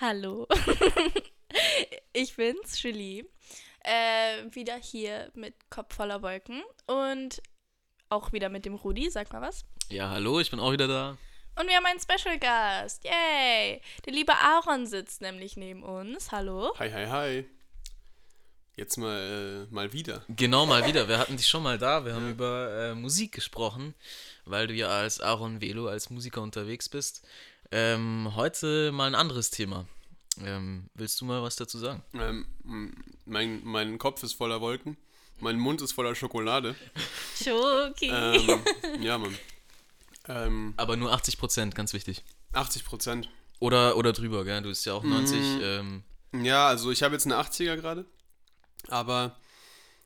[0.00, 0.48] Hallo.
[2.14, 3.26] ich bin's, Julie.
[3.80, 7.42] Äh, wieder hier mit Kopf voller Wolken und
[8.08, 9.10] auch wieder mit dem Rudi.
[9.10, 9.66] Sag mal was.
[9.90, 11.18] Ja, hallo, ich bin auch wieder da.
[11.58, 13.04] Und wir haben einen Special Gast.
[13.04, 13.82] Yay!
[14.06, 16.32] Der liebe Aaron sitzt nämlich neben uns.
[16.32, 16.72] Hallo.
[16.78, 17.44] Hi, hi, hi.
[18.76, 20.24] Jetzt mal, äh, mal wieder.
[20.28, 21.08] Genau, mal wieder.
[21.08, 22.06] Wir hatten dich schon mal da.
[22.06, 23.94] Wir haben über äh, Musik gesprochen,
[24.46, 27.22] weil du ja als Aaron Velo als Musiker unterwegs bist.
[27.72, 29.86] Ähm, heute mal ein anderes Thema.
[30.44, 32.02] Ähm, willst du mal was dazu sagen?
[32.14, 32.46] Ähm,
[33.24, 34.96] mein, mein Kopf ist voller Wolken.
[35.38, 36.74] Mein Mund ist voller Schokolade.
[37.42, 38.10] Schoki.
[38.12, 38.60] Ähm,
[39.00, 39.36] ja, Mann.
[40.28, 42.24] Ähm, Aber nur 80 Prozent, ganz wichtig.
[42.52, 43.28] 80 Prozent.
[43.58, 44.62] Oder, oder drüber, gell?
[44.62, 45.38] Du bist ja auch 90.
[45.62, 48.04] Ähm, Ja, also ich habe jetzt eine 80er gerade.
[48.88, 49.36] Aber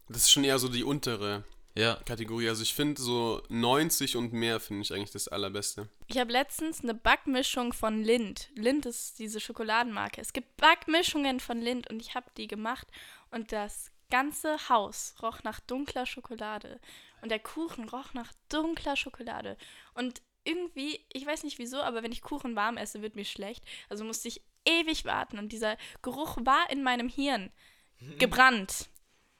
[0.08, 2.48] das ist schon eher so die untere ja, Kategorie.
[2.48, 5.88] Also ich finde so 90 und mehr finde ich eigentlich das allerbeste.
[6.06, 8.50] Ich habe letztens eine Backmischung von Lind.
[8.54, 10.20] Lind ist diese Schokoladenmarke.
[10.20, 12.86] Es gibt Backmischungen von Lind und ich habe die gemacht
[13.30, 16.80] und das ganze Haus roch nach dunkler Schokolade
[17.22, 19.56] und der Kuchen roch nach dunkler Schokolade
[19.94, 23.64] und irgendwie, ich weiß nicht wieso, aber wenn ich Kuchen warm esse, wird mir schlecht.
[23.88, 27.50] Also musste ich ewig warten und dieser Geruch war in meinem Hirn
[28.18, 28.90] gebrannt.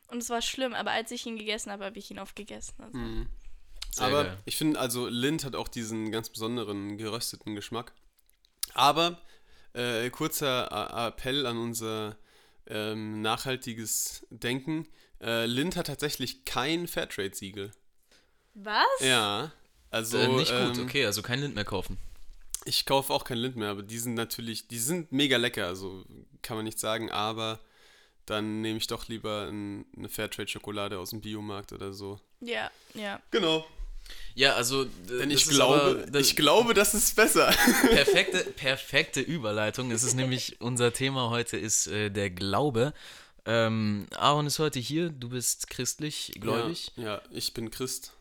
[0.08, 2.74] Und es war schlimm, aber als ich ihn gegessen habe, habe ich ihn aufgegessen.
[2.78, 2.98] Also.
[3.90, 4.38] sehr Aber geil.
[4.44, 7.92] ich finde, also Lind hat auch diesen ganz besonderen gerösteten Geschmack.
[8.74, 9.20] Aber
[9.72, 12.16] äh, kurzer A Appell an unser
[12.66, 14.86] ähm, nachhaltiges Denken.
[15.20, 17.72] Äh, Lind hat tatsächlich kein Fairtrade-Siegel.
[18.54, 18.84] Was?
[19.00, 19.52] Ja,
[19.90, 20.78] also äh, nicht gut.
[20.78, 21.98] ähm, Okay, also kein Lind mehr kaufen.
[22.66, 26.04] ich kaufe auch kein Lind mehr, aber die sind natürlich, die sind mega lecker, also
[26.42, 27.60] kann man nicht sagen, aber
[28.26, 32.18] dann nehme ich doch lieber ein, eine Fairtrade-Schokolade aus dem Biomarkt oder so.
[32.40, 33.20] Ja, ja.
[33.30, 33.66] Genau.
[34.34, 34.84] Ja, also.
[34.84, 37.46] Denn ich glaube, ich glaube, das ist besser.
[37.88, 39.90] perfekte, perfekte Überleitung.
[39.90, 42.92] Es ist nämlich, unser Thema heute ist äh, der Glaube.
[43.46, 46.92] Ähm, Aaron ist heute hier, du bist christlich, gläubig.
[46.96, 48.12] Ja, ja, ich bin Christ.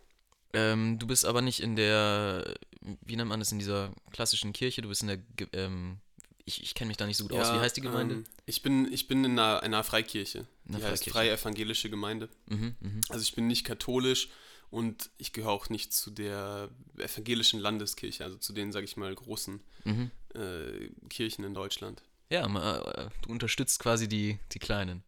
[0.53, 2.55] Ähm, du bist aber nicht in der,
[3.01, 5.19] wie nennt man das, in dieser klassischen Kirche, du bist in der,
[5.53, 5.97] ähm,
[6.45, 7.53] ich, ich kenne mich da nicht so gut aus.
[7.53, 8.15] Wie heißt die Gemeinde?
[8.15, 10.47] Ähm, ich, bin, ich bin in einer, einer Freikirche.
[10.67, 11.11] Einer die heißt Freikirche.
[11.11, 12.29] Freie Evangelische Gemeinde.
[12.47, 13.01] Mhm, mhm.
[13.09, 14.29] Also ich bin nicht katholisch
[14.69, 19.13] und ich gehöre auch nicht zu der evangelischen Landeskirche, also zu den, sage ich mal,
[19.13, 20.11] großen Mhm.
[20.35, 22.01] äh, Kirchen in Deutschland.
[22.29, 25.03] Ja, äh, du unterstützt quasi die, die Kleinen.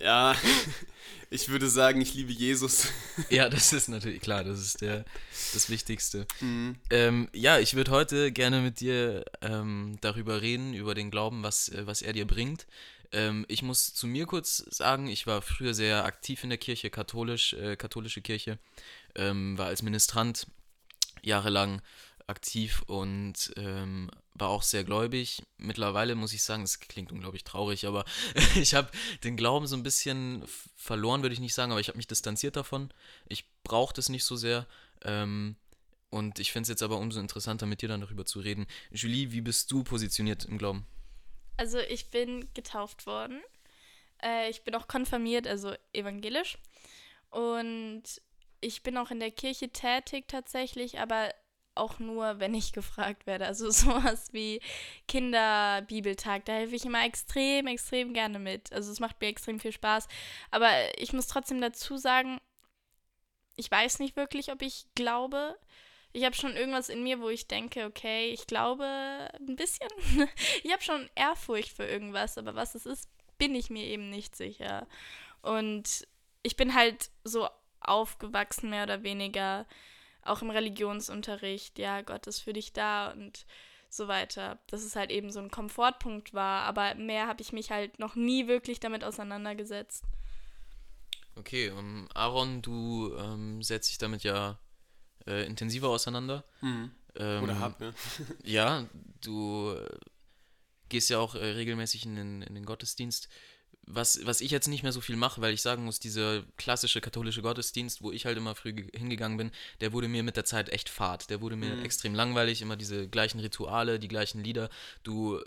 [0.00, 0.36] Ja,
[1.30, 2.88] ich würde sagen, ich liebe Jesus.
[3.30, 5.04] Ja, das ist natürlich klar, das ist der,
[5.52, 6.26] das Wichtigste.
[6.40, 6.76] Mhm.
[6.90, 11.68] Ähm, ja, ich würde heute gerne mit dir ähm, darüber reden, über den Glauben, was,
[11.68, 12.66] äh, was er dir bringt.
[13.12, 16.90] Ähm, ich muss zu mir kurz sagen, ich war früher sehr aktiv in der Kirche,
[16.90, 18.58] katholisch, äh, katholische Kirche,
[19.14, 20.46] ähm, war als Ministrant
[21.22, 21.82] jahrelang
[22.26, 25.42] aktiv und ähm, war auch sehr gläubig.
[25.56, 28.04] Mittlerweile muss ich sagen, das klingt unglaublich traurig, aber
[28.56, 28.90] ich habe
[29.24, 30.44] den Glauben so ein bisschen
[30.76, 32.92] verloren, würde ich nicht sagen, aber ich habe mich distanziert davon.
[33.26, 34.66] Ich brauche das nicht so sehr.
[35.02, 35.56] Ähm,
[36.10, 38.66] und ich finde es jetzt aber umso interessanter, mit dir dann darüber zu reden.
[38.90, 40.86] Julie, wie bist du positioniert im Glauben?
[41.56, 43.40] Also ich bin getauft worden.
[44.22, 46.58] Äh, ich bin auch konfirmiert, also evangelisch.
[47.30, 48.02] Und
[48.60, 51.30] ich bin auch in der Kirche tätig tatsächlich, aber
[51.78, 53.46] auch nur, wenn ich gefragt werde.
[53.46, 54.60] Also sowas wie
[55.06, 58.72] Kinderbibeltag, da helfe ich immer extrem, extrem gerne mit.
[58.72, 60.08] Also es macht mir extrem viel Spaß.
[60.50, 62.38] Aber ich muss trotzdem dazu sagen,
[63.56, 65.56] ich weiß nicht wirklich, ob ich glaube.
[66.12, 69.88] Ich habe schon irgendwas in mir, wo ich denke, okay, ich glaube ein bisschen.
[70.62, 74.36] ich habe schon Ehrfurcht für irgendwas, aber was es ist, bin ich mir eben nicht
[74.36, 74.86] sicher.
[75.42, 76.06] Und
[76.42, 77.48] ich bin halt so
[77.80, 79.66] aufgewachsen, mehr oder weniger,
[80.28, 81.78] auch im Religionsunterricht.
[81.78, 83.46] Ja, Gott ist für dich da und
[83.90, 84.58] so weiter.
[84.66, 88.14] Dass es halt eben so ein Komfortpunkt war, aber mehr habe ich mich halt noch
[88.14, 90.04] nie wirklich damit auseinandergesetzt.
[91.36, 94.58] Okay, ähm, Aaron, du ähm, setzt dich damit ja
[95.26, 96.44] äh, intensiver auseinander.
[96.60, 96.90] Mhm.
[97.16, 97.94] Ähm, Oder hab, ne?
[98.44, 98.86] Ja,
[99.20, 99.98] du äh,
[100.88, 103.28] gehst ja auch äh, regelmäßig in den, in den Gottesdienst.
[103.90, 107.00] Was, was ich jetzt nicht mehr so viel mache, weil ich sagen muss, dieser klassische
[107.00, 109.50] katholische Gottesdienst, wo ich halt immer früh ge- hingegangen bin,
[109.80, 111.30] der wurde mir mit der Zeit echt fad.
[111.30, 111.84] Der wurde mir Mhm.
[111.84, 114.68] extrem langweilig, immer diese gleichen Rituale, die gleichen Lieder.
[115.04, 115.40] Du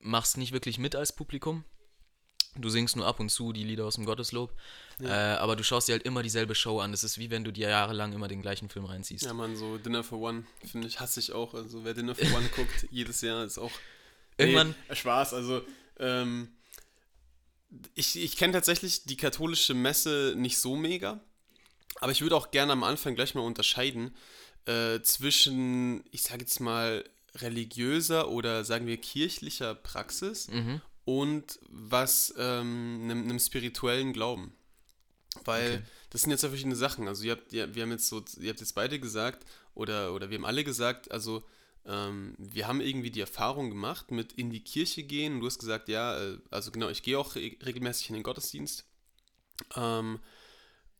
[0.00, 1.64] machst nicht wirklich mit als Publikum.
[2.56, 4.52] Du singst nur ab und zu die Lieder aus dem Gotteslob,
[5.00, 6.90] äh, aber du schaust dir halt immer dieselbe Show an.
[6.90, 9.24] Das ist wie wenn du dir jahrelang immer den gleichen Film reinziehst.
[9.24, 11.54] Ja, man, so Dinner for One, finde ich, hasse ich auch.
[11.54, 13.70] Also wer Dinner for One guckt, jedes Jahr ist auch.
[14.36, 15.62] Irgendwann- Nee, Spaß, also,
[16.00, 16.48] ähm,
[17.94, 21.20] ich, ich kenne tatsächlich die katholische Messe nicht so mega,
[22.00, 24.14] aber ich würde auch gerne am Anfang gleich mal unterscheiden
[24.66, 27.04] äh, zwischen, ich sage jetzt mal,
[27.36, 30.80] religiöser oder sagen wir kirchlicher Praxis Mhm.
[31.04, 34.52] und was ähm, einem, einem spirituellen Glauben.
[35.44, 35.82] Weil Okay.
[36.10, 37.06] das sind jetzt ja verschiedene Sachen.
[37.06, 39.44] Also ihr habt, ihr, wir haben jetzt so, ihr habt jetzt beide gesagt,
[39.74, 41.44] oder, oder wir haben alle gesagt, also
[41.88, 45.40] ähm, wir haben irgendwie die Erfahrung gemacht mit in die Kirche gehen.
[45.40, 48.84] Du hast gesagt, ja, äh, also genau, ich gehe auch re regelmäßig in den Gottesdienst.
[49.74, 50.20] Ähm,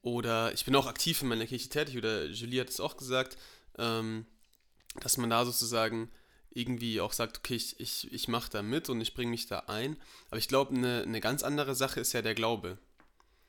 [0.00, 3.36] oder ich bin auch aktiv in meiner Kirche tätig, oder Julie hat es auch gesagt,
[3.76, 4.24] ähm,
[5.00, 6.10] dass man da sozusagen
[6.50, 9.60] irgendwie auch sagt, okay, ich, ich, ich mache da mit und ich bringe mich da
[9.66, 9.96] ein.
[10.30, 12.78] Aber ich glaube, eine, eine ganz andere Sache ist ja der Glaube.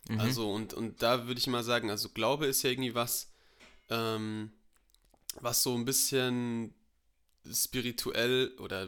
[0.09, 0.19] Mhm.
[0.19, 3.31] Also, und, und da würde ich mal sagen, also Glaube ist ja irgendwie was,
[3.89, 4.51] ähm,
[5.39, 6.73] was so ein bisschen
[7.53, 8.87] spirituell oder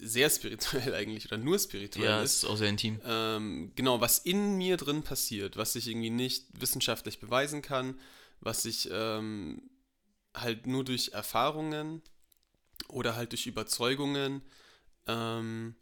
[0.00, 2.42] sehr spirituell eigentlich oder nur spirituell ja, ist.
[2.42, 3.00] ist auch sehr intim.
[3.04, 7.98] Ähm, genau, was in mir drin passiert, was ich irgendwie nicht wissenschaftlich beweisen kann,
[8.40, 9.62] was ich ähm,
[10.34, 12.02] halt nur durch Erfahrungen
[12.88, 14.42] oder halt durch Überzeugungen
[15.06, 15.74] ähm,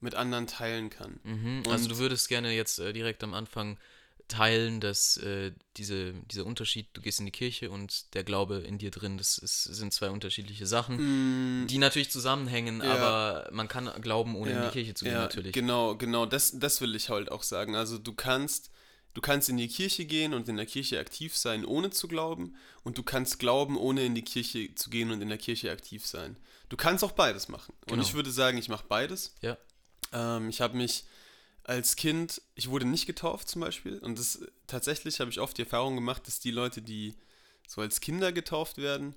[0.00, 1.18] mit anderen teilen kann.
[1.24, 1.62] Mhm.
[1.68, 3.78] Also du würdest gerne jetzt äh, direkt am Anfang
[4.28, 8.78] teilen, dass äh, diese, dieser Unterschied, du gehst in die Kirche und der Glaube in
[8.78, 12.92] dir drin, das ist, sind zwei unterschiedliche Sachen, Mm, die natürlich zusammenhängen, Ja.
[12.94, 15.52] aber man kann glauben, ohne in Ja, die Kirche zu gehen, ja, natürlich.
[15.52, 17.74] Genau, genau, das, das will ich halt auch sagen.
[17.74, 18.70] Also du kannst,
[19.14, 22.54] du kannst in die Kirche gehen und in der Kirche aktiv sein, ohne zu glauben,
[22.84, 26.06] und du kannst glauben, ohne in die Kirche zu gehen und in der Kirche aktiv
[26.06, 26.36] sein.
[26.68, 27.72] Du kannst auch beides machen.
[27.82, 28.02] Und Genau.
[28.02, 29.34] ich würde sagen, ich mache beides.
[29.40, 29.56] Ja.
[30.12, 31.04] Ähm, ich habe mich
[31.68, 35.62] als Kind, ich wurde nicht getauft zum Beispiel, und das tatsächlich habe ich oft die
[35.62, 37.14] Erfahrung gemacht, dass die Leute, die
[37.66, 39.14] so als Kinder getauft werden,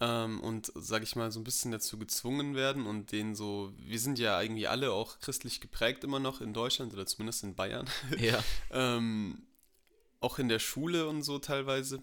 [0.00, 3.98] ähm, und, sag ich mal, so ein bisschen dazu gezwungen werden und denen so, wir
[3.98, 7.88] sind ja irgendwie alle auch christlich geprägt immer noch in Deutschland oder zumindest in Bayern,
[8.18, 9.42] Ja, ähm,
[10.20, 12.02] auch in der Schule und so teilweise,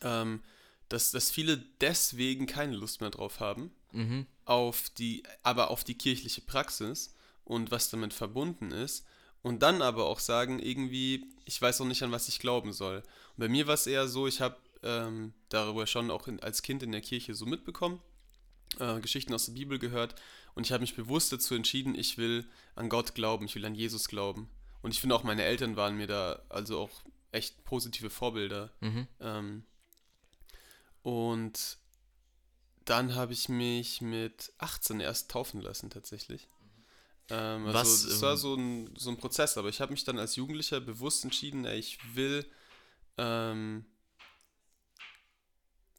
[0.00, 0.42] ähm,
[0.88, 4.26] dass, dass viele deswegen keine Lust mehr drauf haben, mhm.
[4.46, 7.12] auf die, aber auf die kirchliche Praxis
[7.46, 9.06] und was damit verbunden ist.
[9.42, 12.96] Und dann aber auch sagen, irgendwie, ich weiß auch nicht, an was ich glauben soll.
[12.96, 16.62] Und bei mir war es eher so, ich habe ähm, darüber schon auch in, als
[16.62, 18.00] Kind in der Kirche so mitbekommen,
[18.80, 20.16] äh, Geschichten aus der Bibel gehört
[20.54, 23.74] und ich habe mich bewusst dazu entschieden, ich will an Gott glauben, ich will an
[23.74, 24.48] Jesus glauben.
[24.82, 28.72] Und ich finde auch meine Eltern waren mir da also auch echt positive Vorbilder.
[28.80, 29.06] Mhm.
[29.20, 29.64] Ähm,
[31.02, 31.78] und
[32.84, 36.48] dann habe ich mich mit 18 erst taufen lassen, tatsächlich.
[37.30, 40.04] Ähm, also Was, das war ähm, so ein, so ein Prozess, aber ich habe mich
[40.04, 42.46] dann als Jugendlicher bewusst entschieden, ey, ich will
[43.18, 43.84] ähm,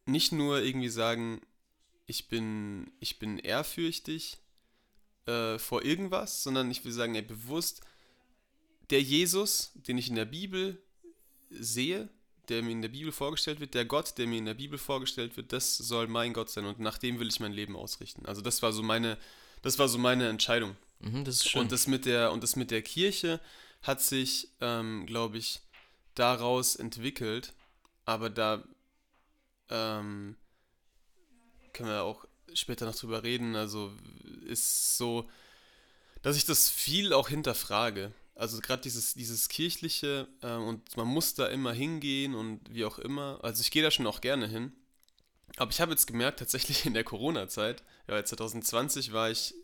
[0.05, 1.41] nicht nur irgendwie sagen,
[2.05, 4.37] ich bin, ich bin ehrfürchtig
[5.25, 7.81] äh, vor irgendwas, sondern ich will sagen, ey, bewusst,
[8.89, 10.81] der Jesus, den ich in der Bibel
[11.49, 12.07] sehe,
[12.47, 15.35] der mir in der Bibel vorgestellt wird, der Gott, der mir in der Bibel vorgestellt
[15.35, 18.25] wird, das soll mein Gott sein und nach dem will ich mein Leben ausrichten.
[18.25, 19.17] Also das war so meine,
[19.61, 20.77] das war so meine Entscheidung.
[20.99, 21.61] Mhm, das ist schön.
[21.61, 23.39] Und das mit der, und das mit der Kirche
[23.81, 25.61] hat sich, ähm, glaube ich,
[26.15, 27.53] daraus entwickelt.
[28.05, 28.63] Aber da
[29.69, 30.35] ähm,
[31.73, 33.55] können wir auch später noch drüber reden.
[33.55, 33.91] Also
[34.45, 35.29] ist so,
[36.21, 38.11] dass ich das viel auch hinterfrage.
[38.35, 42.99] Also gerade dieses, dieses kirchliche ähm, und man muss da immer hingehen und wie auch
[42.99, 43.39] immer.
[43.43, 44.71] Also ich gehe da schon auch gerne hin.
[45.57, 49.55] Aber ich habe jetzt gemerkt, tatsächlich in der Corona-Zeit, ja, 2020 war ich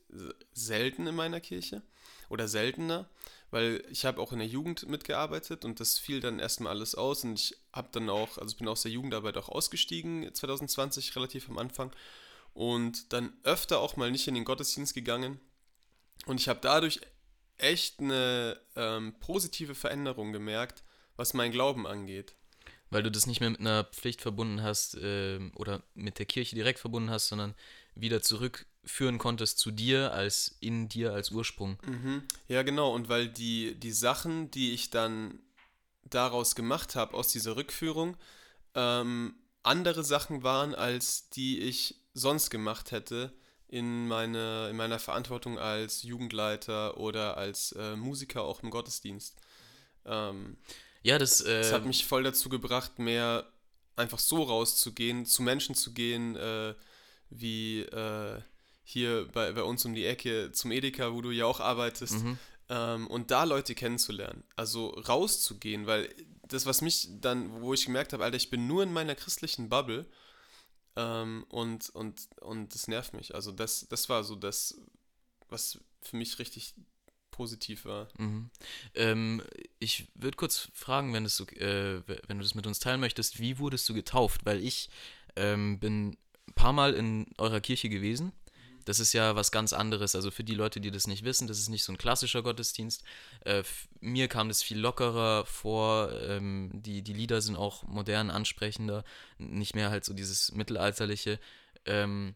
[0.54, 1.82] selten in meiner Kirche
[2.30, 3.10] oder seltener,
[3.52, 7.24] weil ich habe auch in der Jugend mitgearbeitet und das fiel dann erstmal alles aus
[7.24, 11.50] und ich habe dann auch, also ich bin aus der Jugendarbeit auch ausgestiegen 2020 relativ
[11.50, 11.92] am Anfang
[12.54, 15.40] und dann öfter auch mal nicht in den Gottesdienst gegangen
[16.26, 17.00] und ich habe dadurch
[17.58, 20.84] echt eine ähm, positive Veränderung gemerkt,
[21.16, 22.36] was mein Glauben angeht.
[22.90, 26.56] Weil du das nicht mehr mit einer Pflicht verbunden hast ähm, oder mit der Kirche
[26.56, 27.56] direkt verbunden hast, sondern
[27.96, 28.22] wieder
[28.84, 31.78] zurückführen konntest zu dir als in dir als Ursprung.
[31.86, 32.24] Mhm.
[32.48, 32.94] Ja, genau.
[32.94, 35.40] Und weil die, die Sachen, die ich dann
[36.04, 38.18] daraus gemacht habe, aus dieser Rückführung,
[38.76, 43.32] ähm, andere Sachen waren, als die ich sonst gemacht hätte
[43.68, 49.40] in, meine, in meiner Verantwortung als Jugendleiter oder als äh, Musiker auch im Gottesdienst.
[50.06, 50.58] Ähm,
[51.04, 53.46] Ja, das, äh, das hat mich voll dazu gebracht, mehr
[53.96, 56.76] einfach so rauszugehen, zu Menschen zu gehen, äh,
[57.30, 58.42] wie äh,
[58.84, 62.38] hier bei, bei uns um die Ecke zum Edeka, wo du ja auch arbeitest, mhm.
[62.70, 64.44] ähm, und da Leute kennenzulernen.
[64.56, 66.14] Also rauszugehen, weil
[66.48, 69.70] das, was mich dann, wo ich gemerkt habe, Alter, ich bin nur in meiner christlichen
[69.70, 70.06] Bubble
[70.96, 73.34] ähm, und, und, und das nervt mich.
[73.34, 74.78] Also das, das war so das,
[75.50, 76.74] was für mich richtig
[77.32, 78.10] positiv war.
[78.18, 78.50] Mhm.
[78.94, 79.42] Ähm,
[79.80, 83.40] ich würde kurz fragen, wenn, das, so- äh, wenn du das mit uns teilen möchtest,
[83.40, 84.46] wie wurdest du getauft?
[84.46, 84.90] Weil ich
[85.36, 88.34] ähm, bin ein paar Mal in eurer Kirche gewesen.
[88.86, 90.16] Das ist ja was ganz anderes.
[90.16, 93.04] Also für die Leute, die das nicht wissen, das ist nicht so ein klassischer Gottesdienst.
[93.46, 93.64] Äh,
[94.02, 96.12] mir kam das viel lockerer vor.
[96.22, 99.04] Ähm, die, die Lieder sind auch modern, ansprechender.
[99.38, 101.40] Nicht mehr halt so dieses mittelalterliche.
[101.86, 102.36] Ähm,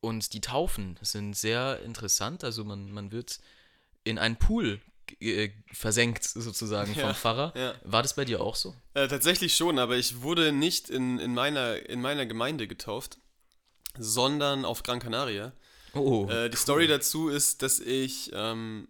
[0.00, 2.44] und die Taufen sind sehr interessant.
[2.44, 3.38] Also man, man wird
[4.02, 4.80] in einen Pool
[5.20, 7.52] äh, versenkt sozusagen vom Ja, Pfarrer.
[7.56, 7.74] ja.
[7.84, 8.74] War das bei dir auch so?
[8.94, 13.18] Äh, tatsächlich schon, aber ich wurde nicht in, in, meiner, in meiner Gemeinde getauft,
[13.96, 15.52] sondern auf Gran Canaria.
[15.94, 16.28] Oh.
[16.28, 18.88] Äh, die Story dazu ist, dass ich, ähm,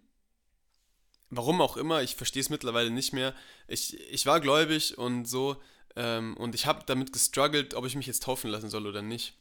[1.29, 3.33] warum auch immer, ich verstehe es mittlerweile nicht mehr,
[3.67, 5.57] ich, ich war gläubig und so
[5.95, 9.33] ähm, und ich habe damit gestruggelt, ob ich mich jetzt taufen lassen soll oder nicht.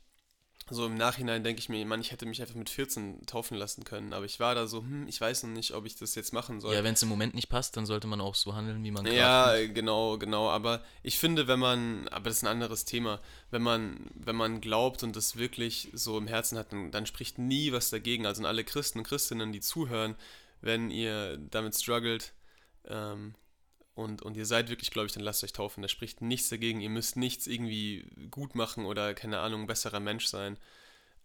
[0.71, 3.85] So im Nachhinein denke ich mir, Mann, ich hätte mich einfach mit 14 taufen lassen
[3.85, 6.33] können, aber ich war da so, hm, ich weiß noch nicht, ob ich das jetzt
[6.33, 6.75] machen soll.
[6.75, 9.04] ja, wenn es im Moment nicht passt, dann sollte man auch so handeln, wie man
[9.04, 9.75] gerade Ja, fühlt.
[9.75, 10.49] genau, genau.
[10.49, 14.62] Aber ich finde, wenn man, aber das ist ein anderes Thema, wenn man, wenn man
[14.62, 18.25] glaubt und das wirklich so im Herzen hat, dann, dann spricht nie was dagegen.
[18.25, 20.14] Also an alle Christen und Christinnen, die zuhören,
[20.62, 22.33] wenn ihr damit struggelt
[22.88, 23.35] ähm,
[23.94, 25.82] und, und ihr seid wirklich gläubig, dann lasst euch taufen.
[25.82, 26.80] Da spricht nichts dagegen.
[26.80, 30.56] Ihr müsst nichts irgendwie gut machen oder, keine Ahnung, besserer Mensch sein.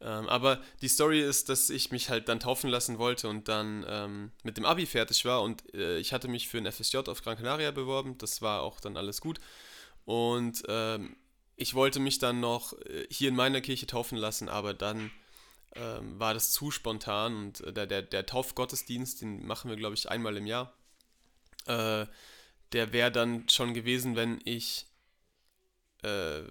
[0.01, 3.85] Ähm, aber die Story ist, dass ich mich halt dann taufen lassen wollte und dann
[3.87, 7.21] ähm, mit dem Abi fertig war und äh, ich hatte mich für ein FSJ auf
[7.21, 8.17] Gran Canaria beworben.
[8.17, 9.39] Das war auch dann alles gut.
[10.05, 11.17] Und ähm,
[11.57, 15.11] ich wollte mich dann noch äh, hier in meiner Kirche taufen lassen, aber dann
[15.75, 19.95] ähm, war das zu spontan und äh, der, der, der Taufgottesdienst, den machen wir, glaube
[19.95, 20.73] ich, einmal im Jahr.
[21.65, 22.05] Äh,
[22.73, 24.85] der wäre dann schon gewesen, wenn ich,
[26.03, 26.41] äh,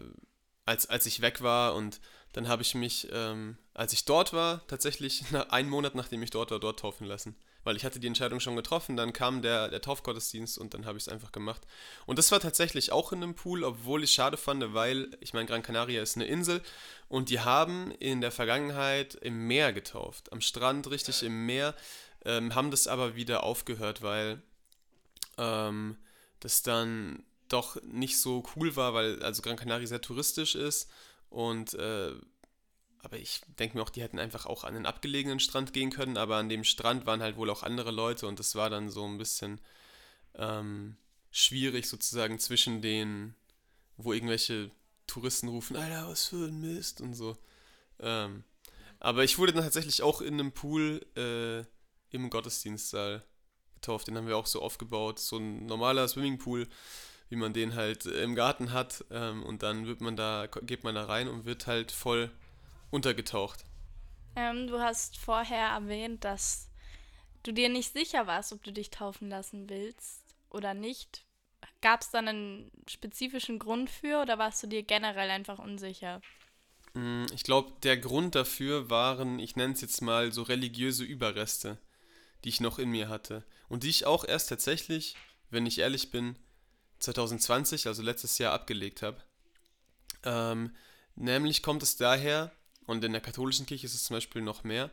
[0.64, 2.00] als, als ich weg war und
[2.32, 6.30] dann habe ich mich, ähm, als ich dort war, tatsächlich nach, einen Monat nachdem ich
[6.30, 7.36] dort war, dort taufen lassen.
[7.64, 10.96] Weil ich hatte die Entscheidung schon getroffen, dann kam der, der Taufgottesdienst und dann habe
[10.96, 11.62] ich es einfach gemacht.
[12.06, 15.46] Und das war tatsächlich auch in einem Pool, obwohl ich schade fand, weil, ich meine,
[15.46, 16.62] Gran Canaria ist eine Insel
[17.08, 20.32] und die haben in der Vergangenheit im Meer getauft.
[20.32, 21.74] Am Strand, richtig im Meer,
[22.24, 24.40] ähm, haben das aber wieder aufgehört, weil
[25.36, 25.96] ähm,
[26.40, 30.90] das dann doch nicht so cool war, weil also Gran Canaria sehr touristisch ist
[31.30, 32.12] und äh,
[33.00, 36.16] aber ich denke mir auch, die hätten einfach auch an den abgelegenen Strand gehen können,
[36.16, 39.06] aber an dem Strand waren halt wohl auch andere Leute und das war dann so
[39.06, 39.60] ein bisschen
[40.34, 40.96] ähm,
[41.30, 43.34] schwierig sozusagen zwischen den,
[43.96, 44.70] wo irgendwelche
[45.06, 47.38] Touristen rufen, Alter, was für ein Mist und so.
[48.00, 48.44] Ähm,
[49.00, 51.64] aber ich wurde dann tatsächlich auch in einem Pool äh,
[52.14, 53.24] im Gottesdienstsaal
[53.80, 54.08] getauft.
[54.08, 55.18] Den haben wir auch so aufgebaut.
[55.18, 56.68] So ein normaler Swimmingpool,
[57.30, 59.04] wie man den halt äh, im Garten hat.
[59.10, 62.30] Ähm, und dann wird man da, geht man da rein und wird halt voll
[62.90, 63.64] untergetaucht.
[64.36, 66.70] Ähm, du hast vorher erwähnt, dass
[67.44, 71.24] du dir nicht sicher warst, ob du dich taufen lassen willst oder nicht.
[71.80, 76.22] Gab es dann einen spezifischen Grund für oder warst du dir generell einfach unsicher?
[76.94, 81.78] Mm, Ich glaube, der Grund dafür waren, ich nenne es jetzt mal so religiöse Überreste,
[82.44, 83.44] die ich noch in mir hatte.
[83.68, 85.16] Und die ich auch erst tatsächlich,
[85.50, 86.36] wenn ich ehrlich bin,
[87.00, 89.22] 2020, also letztes Jahr, abgelegt habe.
[90.24, 90.74] Ähm,
[91.14, 92.52] nämlich kommt es daher,
[92.86, 94.90] und in der katholischen Kirche ist es zum Beispiel noch mehr,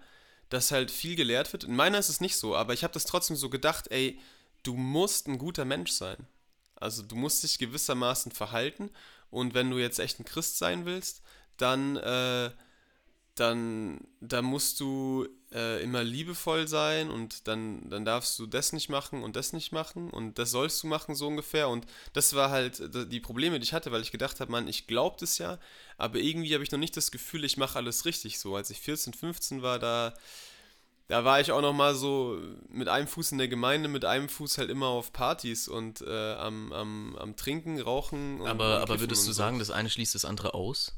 [0.50, 1.64] dass halt viel gelehrt wird.
[1.64, 4.20] In meiner ist es nicht so, aber ich habe das trotzdem so gedacht, ey,
[4.64, 6.28] du musst ein guter Mensch sein.
[6.76, 8.92] Also du musst dich gewissermaßen verhalten
[9.30, 11.22] und wenn du jetzt echt ein Christ sein willst,
[11.58, 12.52] dann, äh,
[13.36, 18.90] dann, dann musst du äh, immer liebevoll sein und dann, dann darfst du das nicht
[18.90, 21.70] machen und das nicht machen und das sollst du machen, so ungefähr.
[21.70, 24.68] Und das war halt äh, die Probleme, die ich hatte, weil ich gedacht habe, Mann,
[24.68, 25.60] ich glaube das ja,
[25.98, 28.56] aber irgendwie habe ich noch nicht das Gefühl, ich mache alles richtig so.
[28.56, 30.14] Als ich 14, 15 war, da,
[31.08, 32.40] da war ich auch noch mal so
[32.70, 36.34] mit einem Fuß in der Gemeinde, mit einem Fuß halt immer auf Partys und äh,
[36.34, 38.42] am, am, am Trinken, Rauchen.
[38.42, 39.38] Und Aber, aber würdest du so.
[39.38, 40.94] sagen, das eine schließt das andere aus?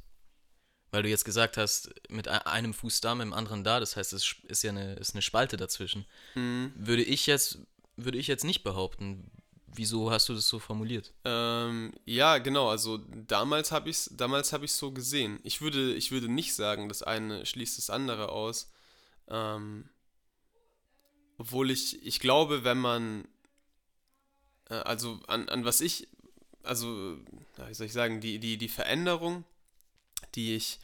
[0.97, 4.13] Weil du jetzt gesagt hast, mit einem Fuß da, mit dem anderen da, das heißt,
[4.13, 6.07] es ist ja eine, ist eine Spalte dazwischen.
[6.33, 6.71] Mhm.
[6.75, 7.59] Würde ich jetzt,
[7.97, 9.29] würde ich jetzt nicht behaupten.
[9.67, 11.13] Wieso hast du das so formuliert?
[11.23, 15.39] Ähm, ja, genau, also damals habe ich es damals hab ich's so gesehen.
[15.43, 18.71] Ich würde, ich würde nicht sagen, das eine schließt das andere aus.
[19.27, 19.87] Ähm,
[21.37, 23.27] obwohl ich, ich glaube, wenn man,
[24.71, 26.07] äh, also an, an was ich,
[26.63, 27.19] also,
[27.67, 29.43] wie soll ich sagen, die, die, die Veränderung,
[30.35, 30.79] die ich,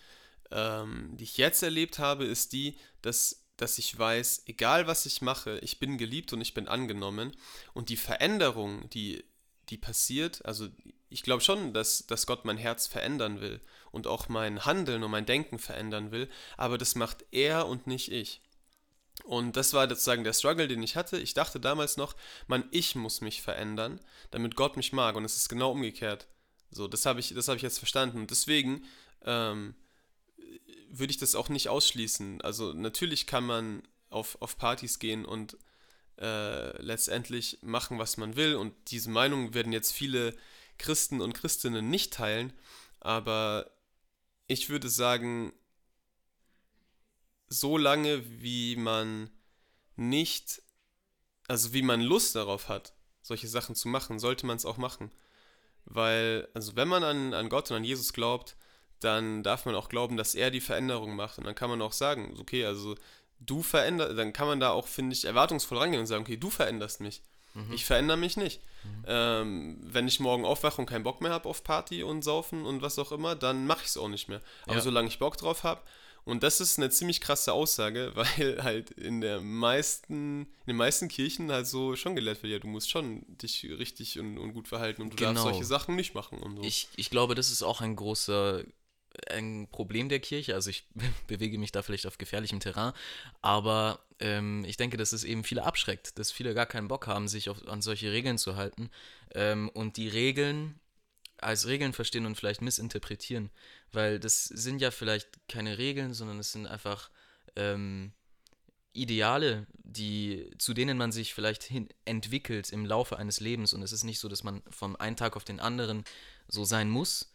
[0.54, 5.22] ähm, die ich jetzt erlebt habe, ist die, dass, dass ich weiß, egal was ich
[5.22, 7.36] mache, ich bin geliebt und ich bin angenommen.
[7.74, 9.24] Und die Veränderung, die,
[9.70, 10.70] die passiert, also
[11.10, 15.12] ich glaube schon, dass, dass Gott mein Herz verändern will und auch mein Handeln und
[15.12, 18.42] mein Denken verändern will, aber das macht er und nicht ich.
[19.24, 21.18] Und das war sozusagen der Struggle, den ich hatte.
[21.18, 22.16] Ich dachte damals noch,
[22.48, 24.00] man, ich muss mich verändern,
[24.32, 25.16] damit Gott mich mag.
[25.16, 26.28] Und es ist genau umgekehrt.
[26.72, 28.18] So, das habe ich, das habe ich jetzt verstanden.
[28.18, 28.84] Und deswegen
[29.24, 29.76] ähm,
[30.90, 32.42] würde ich das auch nicht ausschließen.
[32.42, 35.58] Also natürlich kann man auf, auf Partys gehen und
[36.20, 38.56] äh, letztendlich machen, was man will.
[38.56, 40.36] Und diese Meinung werden jetzt viele
[40.78, 42.54] Christen und Christinnen nicht teilen.
[43.00, 43.72] Aber
[44.48, 45.54] ich würde sagen,
[47.50, 49.30] so lange wie man
[49.96, 50.62] nicht,
[51.48, 55.12] also wie man Lust darauf hat, solche Sachen zu machen, sollte man es auch machen.
[55.86, 58.56] Weil, also wenn man an, an Gott und an Jesus glaubt,
[59.04, 61.38] dann darf man auch glauben, dass er die Veränderung macht.
[61.38, 62.96] Und dann kann man auch sagen, okay, also
[63.40, 66.50] du veränderst, dann kann man da auch, finde ich, erwartungsvoll rangehen und sagen, okay, du
[66.50, 67.22] veränderst mich.
[67.54, 67.74] Mhm.
[67.74, 68.62] Ich verändere mich nicht.
[68.84, 69.04] Mhm.
[69.08, 72.82] Ähm, wenn ich morgen aufwache und keinen Bock mehr habe auf Party und Saufen und
[72.82, 74.42] was auch immer, dann mache ich es auch nicht mehr.
[74.66, 74.82] Aber ja.
[74.82, 75.82] solange ich Bock drauf habe,
[76.26, 81.10] und das ist eine ziemlich krasse Aussage, weil halt in der meisten, in den meisten
[81.10, 84.68] Kirchen halt so schon gelehrt wird, ja, du musst schon dich richtig und, und gut
[84.68, 85.32] verhalten und du genau.
[85.32, 86.64] darfst solche Sachen nicht machen und so.
[86.64, 88.64] Ich, ich glaube, das ist auch ein großer
[89.30, 90.56] ein Problem der Kirche.
[90.56, 90.86] Also ich
[91.28, 92.94] bewege mich da vielleicht auf gefährlichem Terrain,
[93.42, 97.28] aber ähm, ich denke, dass es eben viele abschreckt, dass viele gar keinen Bock haben,
[97.28, 98.90] sich auf, an solche Regeln zu halten.
[99.34, 100.80] Ähm, und die Regeln
[101.38, 103.50] als Regeln verstehen und vielleicht missinterpretieren,
[103.92, 107.10] weil das sind ja vielleicht keine Regeln, sondern es sind einfach
[107.56, 108.14] ähm,
[108.94, 113.74] Ideale, die, zu denen man sich vielleicht hin entwickelt im Laufe eines Lebens.
[113.74, 116.04] Und es ist nicht so, dass man vom einen Tag auf den anderen
[116.48, 117.33] so sein muss,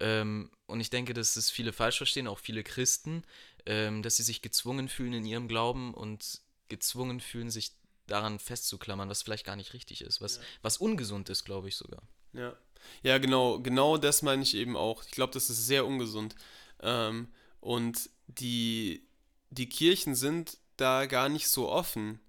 [0.00, 3.24] ähm, und ich denke, dass es viele falsch verstehen, auch viele Christen,
[3.66, 7.72] ähm, dass sie sich gezwungen fühlen in ihrem Glauben und gezwungen fühlen, sich
[8.06, 10.42] daran festzuklammern, was vielleicht gar nicht richtig ist, was, ja.
[10.62, 12.02] was ungesund ist, glaube ich sogar.
[12.32, 12.56] Ja.
[13.02, 15.04] Ja, genau, genau das meine ich eben auch.
[15.04, 16.34] Ich glaube, das ist sehr ungesund.
[16.82, 17.28] Ähm,
[17.60, 19.06] und die,
[19.48, 22.20] die Kirchen sind da gar nicht so offen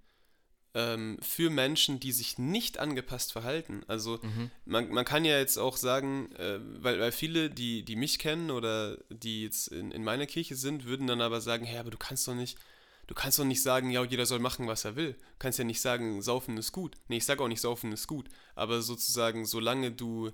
[0.76, 3.84] ähm, für Menschen, die sich nicht angepasst verhalten.
[3.88, 4.52] Also mhm.
[4.66, 8.52] man, man kann ja jetzt auch sagen, äh, weil, weil viele, die, die mich kennen
[8.52, 11.98] oder die jetzt in, in meiner Kirche sind, würden dann aber sagen, hey, aber du
[11.98, 12.60] kannst doch nicht,
[13.08, 15.14] du kannst doch nicht sagen, ja, jeder soll machen, was er will.
[15.14, 16.98] Du kannst ja nicht sagen, saufen ist gut.
[17.08, 18.28] Nee, ich sage auch nicht, saufen ist gut.
[18.54, 20.32] Aber sozusagen, solange du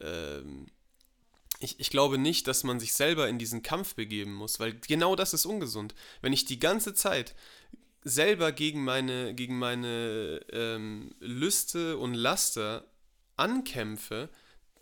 [0.00, 0.66] ähm,
[1.60, 5.14] ich, ich, glaube nicht, dass man sich selber in diesen Kampf begeben muss, weil genau
[5.14, 5.94] das ist ungesund.
[6.20, 7.34] Wenn ich die ganze Zeit
[8.04, 12.84] selber gegen meine, gegen meine ähm, Lüste und Laster
[13.36, 14.28] ankämpfe,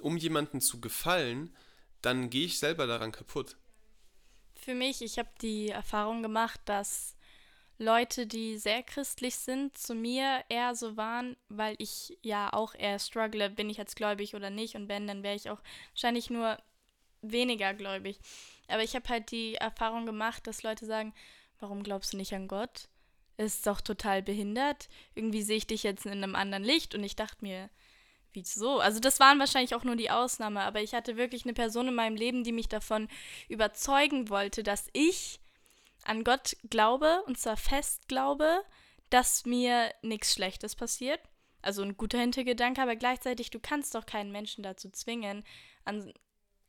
[0.01, 1.57] um jemanden zu gefallen,
[2.03, 3.57] dann gehe ich selber daran kaputt.
[4.55, 7.17] Für mich, ich habe die Erfahrung gemacht, dass
[7.79, 12.99] Leute, die sehr christlich sind, zu mir eher so waren, weil ich ja auch eher
[12.99, 15.61] struggle, bin ich jetzt gläubig oder nicht und wenn, dann wäre ich auch
[15.93, 16.59] wahrscheinlich nur
[17.23, 18.19] weniger gläubig.
[18.69, 21.15] Aber ich habe halt die Erfahrung gemacht, dass Leute sagen,
[21.59, 22.89] warum glaubst du nicht an Gott?
[23.37, 24.89] Ist doch total behindert.
[25.15, 27.71] Irgendwie sehe ich dich jetzt in einem anderen Licht und ich dachte mir,
[28.33, 28.79] wieso?
[28.81, 31.95] Also das waren wahrscheinlich auch nur die Ausnahme, aber ich hatte wirklich eine Person in
[31.95, 33.09] meinem Leben, die mich davon
[33.49, 35.41] überzeugen wollte, dass ich
[36.05, 38.63] an Gott glaube und zwar fest glaube,
[39.11, 41.21] dass mir nichts Schlechtes passiert.
[41.61, 45.45] Also ein guter Hintergedanke, aber gleichzeitig, du kannst doch keinen Menschen dazu zwingen,
[45.85, 46.13] an,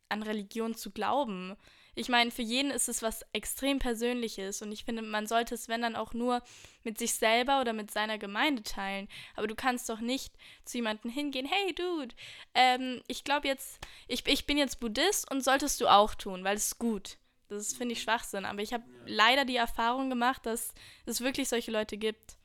[0.08, 1.56] an Religion zu glauben.
[1.94, 5.68] Ich meine, für jeden ist es was extrem Persönliches und ich finde, man sollte es,
[5.68, 6.42] wenn dann auch nur
[6.82, 9.08] mit sich selber oder mit seiner Gemeinde teilen.
[9.36, 12.14] Aber du kannst doch nicht zu jemandem hingehen, hey Dude,
[12.54, 13.78] ähm, ich glaube jetzt,
[14.08, 17.16] ich, ich bin jetzt Buddhist und solltest du auch tun, weil es ist gut.
[17.48, 18.44] Das finde ich Schwachsinn.
[18.44, 20.72] Aber ich habe leider die Erfahrung gemacht, dass
[21.06, 22.36] es wirklich solche Leute gibt.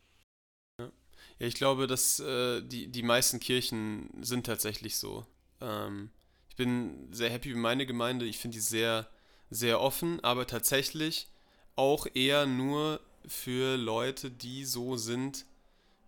[0.78, 5.26] Ja, ich glaube, dass äh, die, die meisten Kirchen sind tatsächlich so.
[5.62, 6.12] Ähm,
[6.50, 8.26] ich bin sehr happy mit meiner Gemeinde.
[8.26, 9.10] Ich finde die sehr
[9.50, 11.28] sehr offen, aber tatsächlich
[11.76, 15.46] auch eher nur für Leute, die so sind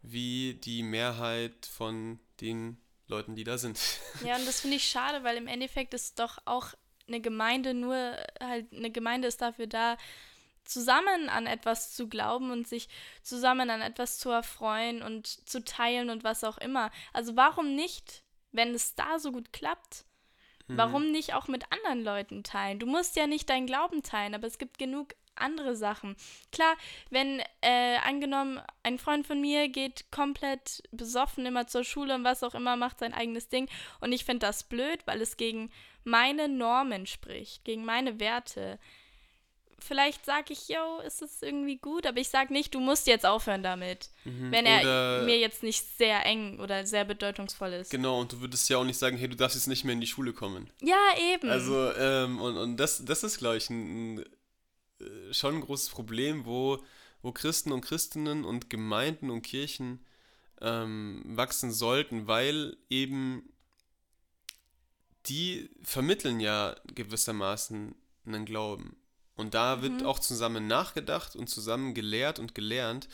[0.02, 2.78] wie die Mehrheit von den
[3.08, 3.80] Leuten, die da sind.
[4.26, 6.74] Ja, und das finde ich schade, weil im Endeffekt ist doch auch
[7.08, 7.96] eine Gemeinde nur,
[8.40, 9.98] halt, eine Gemeinde ist dafür da,
[10.64, 12.88] zusammen an etwas zu glauben und sich
[13.24, 16.92] zusammen an etwas zu erfreuen und zu teilen und was auch immer.
[17.14, 20.06] Also warum nicht, wenn es da so gut klappt,
[20.72, 20.78] Mhm.
[20.78, 22.80] Warum nicht auch mit anderen Leuten teilen?
[22.80, 26.16] Du musst ja nicht deinen Glauben teilen, aber es gibt genug andere Sachen.
[26.52, 26.76] Klar,
[27.10, 32.44] wenn äh, angenommen, ein Freund von mir geht komplett besoffen immer zur Schule und was
[32.44, 33.70] auch immer, macht sein eigenes Ding
[34.02, 35.72] und ich finde das blöd, weil es gegen
[36.04, 38.80] meine Normen spricht, gegen meine Werte
[39.84, 43.26] vielleicht sage ich, yo, ist es irgendwie gut, aber ich sage nicht, du musst jetzt
[43.26, 44.52] aufhören damit, mhm.
[44.52, 47.92] wenn er oder mir jetzt nicht sehr eng oder sehr bedeutungsvoll ist.
[47.92, 50.02] Genau, und du würdest ja auch nicht sagen, hey, du darfst jetzt nicht mehr in
[50.02, 50.70] die Schule kommen.
[50.82, 50.98] Ja,
[51.34, 51.50] eben.
[51.50, 54.26] Also, ähm, und, und das, das ist, glaube ich, ein, ein,
[55.00, 56.84] äh, schon ein großes Problem, wo,
[57.22, 60.06] wo Christen und Christinnen und Gemeinden und Kirchen
[60.62, 63.52] ähm, wachsen sollten, weil eben
[65.28, 68.96] die vermitteln ja gewissermaßen einen Glauben
[69.36, 70.06] Und da wird mhm.
[70.06, 73.08] auch zusammen nachgedacht und zusammen gelehrt und gelernt,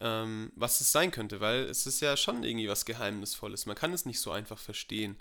[0.00, 3.66] ähm, was es sein könnte, weil es ist ja schon irgendwie was Geheimnisvolles.
[3.66, 5.16] Man kann es nicht so einfach verstehen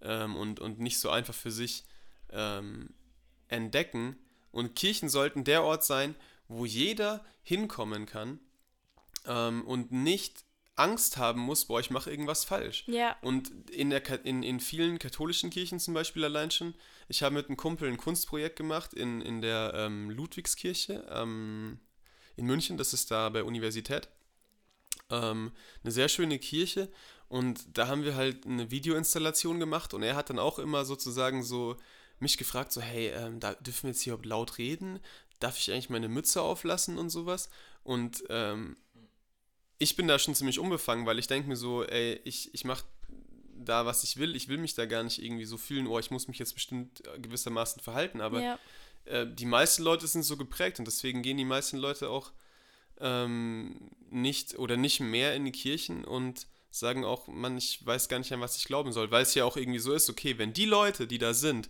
[0.00, 1.84] ähm, und, und nicht so einfach für sich
[2.30, 2.94] ähm,
[3.48, 4.16] entdecken.
[4.50, 6.14] Und Kirchen sollten der Ort sein,
[6.48, 8.40] wo jeder hinkommen kann
[9.26, 10.44] ähm, und nicht
[10.76, 12.84] Angst haben muss, boah, ich mache irgendwas falsch.
[12.86, 13.16] Ja.
[13.20, 16.74] Und in, der, in, in vielen katholischen Kirchen zum Beispiel allein schon,
[17.08, 21.78] ich habe mit einem Kumpel ein Kunstprojekt gemacht in, in der ähm, Ludwigskirche ähm,
[22.36, 24.08] in München, das ist da bei Universität.
[25.10, 26.90] Ähm, eine sehr schöne Kirche
[27.28, 31.42] und da haben wir halt eine Videoinstallation gemacht und er hat dann auch immer sozusagen
[31.42, 31.76] so
[32.18, 35.00] mich gefragt, so hey, ähm, da dürfen wir jetzt hier laut reden?
[35.38, 37.50] Darf ich eigentlich meine Mütze auflassen und sowas?
[37.82, 38.76] Und ähm,
[39.82, 42.84] ich bin da schon ziemlich unbefangen, weil ich denke mir so, ey, ich, ich mache
[43.56, 44.36] da, was ich will.
[44.36, 47.02] Ich will mich da gar nicht irgendwie so fühlen, oh, ich muss mich jetzt bestimmt
[47.18, 48.20] gewissermaßen verhalten.
[48.20, 48.58] Aber ja.
[49.06, 52.30] äh, die meisten Leute sind so geprägt und deswegen gehen die meisten Leute auch
[53.00, 58.18] ähm, nicht oder nicht mehr in die Kirchen und sagen auch, man, ich weiß gar
[58.18, 60.52] nicht, an was ich glauben soll, weil es ja auch irgendwie so ist, okay, wenn
[60.52, 61.68] die Leute, die da sind,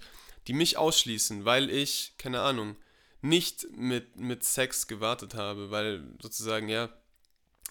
[0.48, 2.76] die mich ausschließen, weil ich, keine Ahnung,
[3.22, 6.90] nicht mit, mit Sex gewartet habe, weil sozusagen, ja,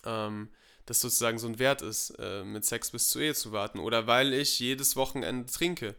[0.06, 0.50] ähm,
[0.86, 3.80] das sozusagen so ein Wert ist, äh, mit Sex bis zur Ehe zu warten.
[3.80, 5.96] Oder weil ich jedes Wochenende trinke.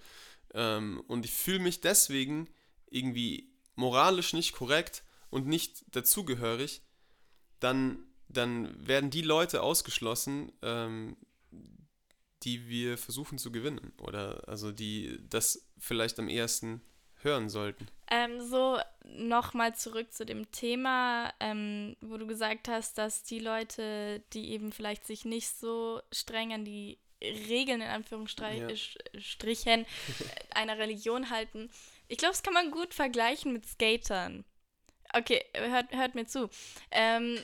[0.55, 2.49] Ähm, und ich fühle mich deswegen
[2.91, 6.83] irgendwie moralisch nicht korrekt und nicht dazugehörig,
[7.61, 11.17] dann, dann werden die Leute ausgeschlossen, ähm,
[12.43, 13.93] die wir versuchen zu gewinnen.
[13.99, 16.83] Oder also die das vielleicht am ehesten
[17.22, 17.87] hören sollten.
[18.11, 24.22] Ähm, so, nochmal zurück zu dem Thema, ähm, wo du gesagt hast, dass die Leute,
[24.32, 29.87] die eben vielleicht sich nicht so streng an die Regeln in Anführungsstrichen ja.
[30.54, 31.70] Einer Religion halten.
[32.08, 34.44] Ich glaube, das kann man gut vergleichen mit Skatern.
[35.14, 36.48] Okay, hört, hört mir zu.
[36.90, 37.38] Ähm,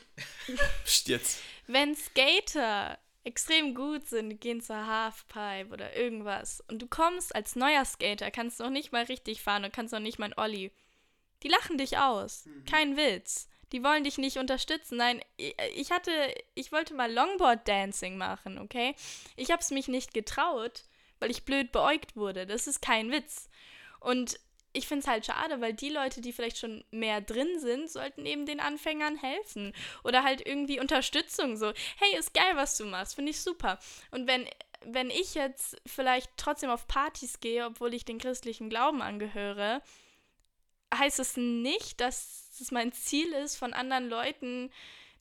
[1.04, 1.40] jetzt.
[1.66, 7.84] Wenn Skater extrem gut sind, gehen zur Halfpipe oder irgendwas und du kommst als neuer
[7.84, 10.72] Skater, kannst noch nicht mal richtig fahren und kannst noch nicht mal ein Olli.
[11.42, 12.46] Die lachen dich aus.
[12.46, 12.64] Mhm.
[12.64, 13.48] Kein Witz.
[13.72, 14.96] Die wollen dich nicht unterstützen.
[14.96, 16.10] Nein, ich hatte,
[16.54, 18.94] ich wollte mal Longboard Dancing machen, okay?
[19.36, 20.84] Ich habe es mich nicht getraut,
[21.20, 22.46] weil ich blöd beäugt wurde.
[22.46, 23.50] Das ist kein Witz.
[24.00, 24.40] Und
[24.78, 28.24] ich finde es halt schade, weil die Leute, die vielleicht schon mehr drin sind, sollten
[28.24, 29.72] eben den Anfängern helfen.
[30.04, 31.56] Oder halt irgendwie Unterstützung.
[31.56, 33.78] So, hey, ist geil, was du machst, finde ich super.
[34.12, 34.48] Und wenn,
[34.84, 39.82] wenn ich jetzt vielleicht trotzdem auf Partys gehe, obwohl ich den christlichen Glauben angehöre,
[40.94, 44.70] heißt es nicht, dass es mein Ziel ist, von anderen Leuten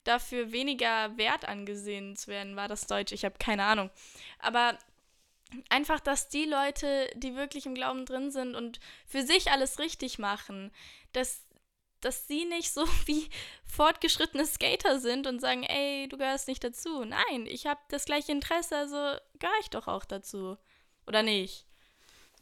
[0.03, 2.55] dafür weniger wert angesehen zu werden.
[2.55, 3.11] War das Deutsch?
[3.11, 3.89] Ich habe keine Ahnung.
[4.39, 4.77] Aber
[5.69, 10.19] einfach, dass die Leute, die wirklich im Glauben drin sind und für sich alles richtig
[10.19, 10.71] machen,
[11.13, 11.45] dass,
[12.01, 13.29] dass sie nicht so wie
[13.65, 17.03] fortgeschrittene Skater sind und sagen, ey, du gehörst nicht dazu.
[17.03, 18.95] Nein, ich habe das gleiche Interesse, also
[19.39, 20.57] gehöre ich doch auch dazu.
[21.05, 21.65] Oder nicht?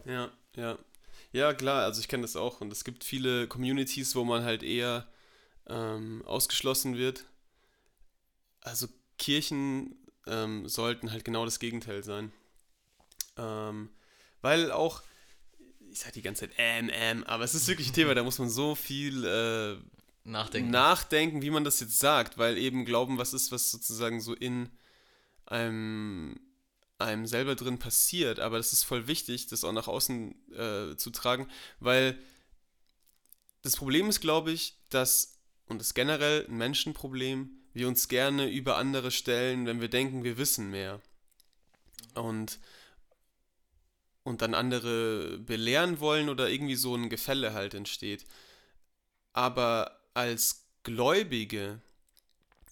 [0.05, 0.77] Ja, ja.
[1.31, 4.63] Ja, klar, also ich kenne das auch und es gibt viele Communities, wo man halt
[4.63, 5.07] eher
[5.67, 7.25] ähm, ausgeschlossen wird.
[8.61, 8.87] Also
[9.17, 9.95] Kirchen
[10.27, 12.31] ähm, sollten halt genau das Gegenteil sein.
[13.37, 13.89] Ähm,
[14.41, 15.01] weil auch,
[15.91, 18.39] ich sage die ganze Zeit ähm, ähm, aber es ist wirklich ein Thema, da muss
[18.39, 19.77] man so viel äh,
[20.23, 20.71] nachdenken.
[20.71, 24.69] nachdenken, wie man das jetzt sagt, weil eben Glauben was ist, was sozusagen so in
[25.45, 26.39] einem,
[26.97, 31.11] einem selber drin passiert, aber das ist voll wichtig, das auch nach außen äh, zu
[31.11, 31.47] tragen,
[31.79, 32.17] weil
[33.61, 38.47] das Problem ist, glaube ich, dass, und das ist generell ein Menschenproblem, wir uns gerne
[38.47, 41.01] über andere stellen, wenn wir denken, wir wissen mehr.
[42.13, 42.59] Und
[44.25, 48.25] und dann andere belehren wollen oder irgendwie so ein Gefälle halt entsteht.
[49.33, 51.79] Aber als Gläubige,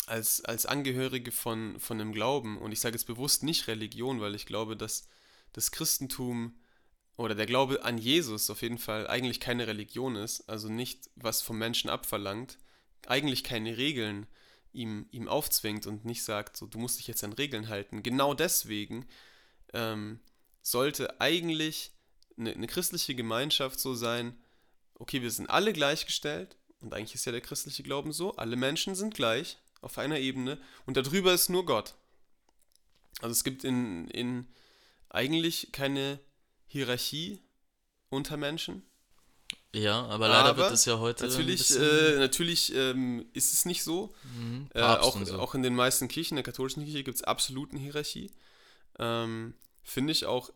[0.08, 4.34] als, als Angehörige von, von einem Glauben, und ich sage jetzt bewusst nicht Religion, weil
[4.34, 5.08] ich glaube, dass
[5.54, 6.58] das Christentum
[7.18, 11.44] oder der Glaube an Jesus auf jeden Fall eigentlich keine Religion ist, also nicht was
[11.44, 12.58] vom Menschen abverlangt,
[13.06, 14.26] eigentlich keine Regeln
[14.72, 18.02] ihm, ihm aufzwingt und nicht sagt, so du musst dich jetzt an Regeln halten.
[18.02, 19.06] Genau deswegen
[19.72, 20.20] ähm,
[20.64, 21.92] sollte eigentlich
[22.38, 24.36] eine, eine christliche Gemeinschaft so sein,
[24.96, 28.96] okay, wir sind alle gleichgestellt und eigentlich ist ja der christliche Glauben so, alle Menschen
[28.96, 31.94] sind gleich auf einer Ebene und darüber ist nur Gott.
[33.22, 34.48] Also es gibt in, in
[35.10, 36.20] eigentlich keine
[36.66, 37.40] Hierarchie
[38.10, 38.84] unter Menschen.
[39.74, 41.26] Ja, aber leider aber wird es ja heute.
[41.26, 44.14] Natürlich, äh, natürlich ähm, ist es nicht so.
[44.38, 45.40] Mhm, äh, auch, so.
[45.40, 48.32] auch in den meisten Kirchen, der katholischen Kirche, gibt es absoluten Hierarchie.
[49.00, 50.52] Ähm, Finde ich auch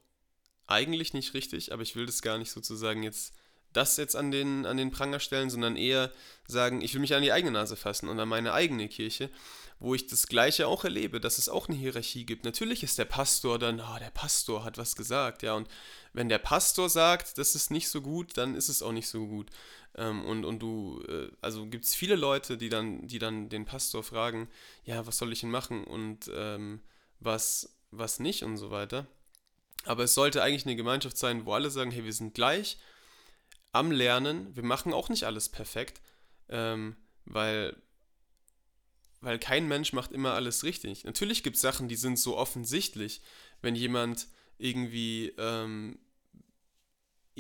[0.65, 3.33] eigentlich nicht richtig, aber ich will das gar nicht sozusagen jetzt
[3.73, 6.11] das jetzt an den, an den Pranger stellen, sondern eher
[6.47, 9.29] sagen, ich will mich an die eigene Nase fassen und an meine eigene Kirche,
[9.79, 12.45] wo ich das Gleiche auch erlebe, dass es auch eine Hierarchie gibt.
[12.45, 15.67] Natürlich ist der Pastor dann, oh, der Pastor hat was gesagt, ja, und
[16.13, 19.27] wenn der Pastor sagt, das ist nicht so gut, dann ist es auch nicht so
[19.27, 19.51] gut.
[19.95, 23.65] Ähm, und, und du, äh, also gibt es viele Leute, die dann, die dann den
[23.65, 24.49] Pastor fragen,
[24.85, 26.81] ja, was soll ich denn machen und ähm,
[27.19, 29.05] was, was nicht und so weiter.
[29.87, 32.77] Aber es sollte eigentlich eine Gemeinschaft sein, wo alle sagen, hey, wir sind gleich
[33.71, 36.01] am Lernen, wir machen auch nicht alles perfekt,
[36.49, 36.95] ähm,
[37.25, 37.75] weil,
[39.21, 41.03] weil kein Mensch macht immer alles richtig.
[41.03, 43.21] Natürlich gibt es Sachen, die sind so offensichtlich,
[43.61, 45.99] wenn jemand irgendwie ähm,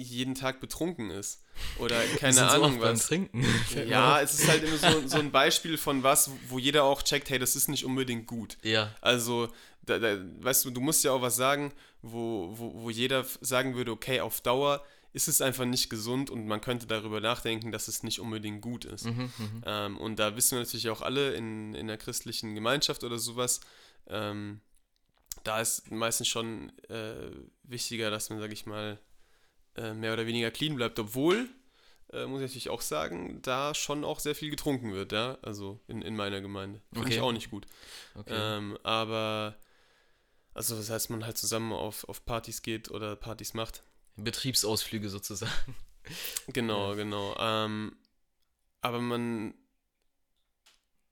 [0.03, 1.43] jeden Tag betrunken ist.
[1.79, 3.07] Oder keine Ahnung so was.
[3.07, 3.45] Trinken.
[3.87, 7.29] Ja, es ist halt immer so, so ein Beispiel von was, wo jeder auch checkt,
[7.29, 8.57] hey, das ist nicht unbedingt gut.
[8.63, 8.95] Ja.
[9.01, 9.49] Also,
[9.85, 13.75] da, da, weißt du, du musst ja auch was sagen, wo, wo, wo jeder sagen
[13.75, 14.83] würde, okay, auf Dauer
[15.13, 18.85] ist es einfach nicht gesund und man könnte darüber nachdenken, dass es nicht unbedingt gut
[18.85, 19.05] ist.
[19.05, 19.63] Mhm, mhm.
[19.65, 23.61] ähm, und da wissen wir natürlich auch alle in, in der christlichen Gemeinschaft oder sowas,
[24.07, 24.61] ähm,
[25.43, 27.31] da ist meistens schon äh,
[27.63, 28.99] wichtiger, dass man, sag ich mal,
[29.77, 31.49] äh, mehr oder weniger clean bleibt, obwohl,
[32.11, 35.79] äh, muss ich natürlich auch sagen, da schon auch sehr viel getrunken wird, ja, also
[35.87, 36.81] in, in meiner Gemeinde.
[36.91, 37.15] Finde okay.
[37.15, 37.65] ich auch nicht gut.
[38.15, 38.33] Okay.
[38.33, 39.55] Ähm, aber,
[40.53, 43.83] also das heißt, man halt zusammen auf, auf Partys geht oder Partys macht.
[44.15, 45.51] Betriebsausflüge sozusagen.
[46.47, 46.95] Genau, ja.
[46.95, 47.35] genau.
[47.37, 47.97] Ähm,
[48.79, 49.53] aber man,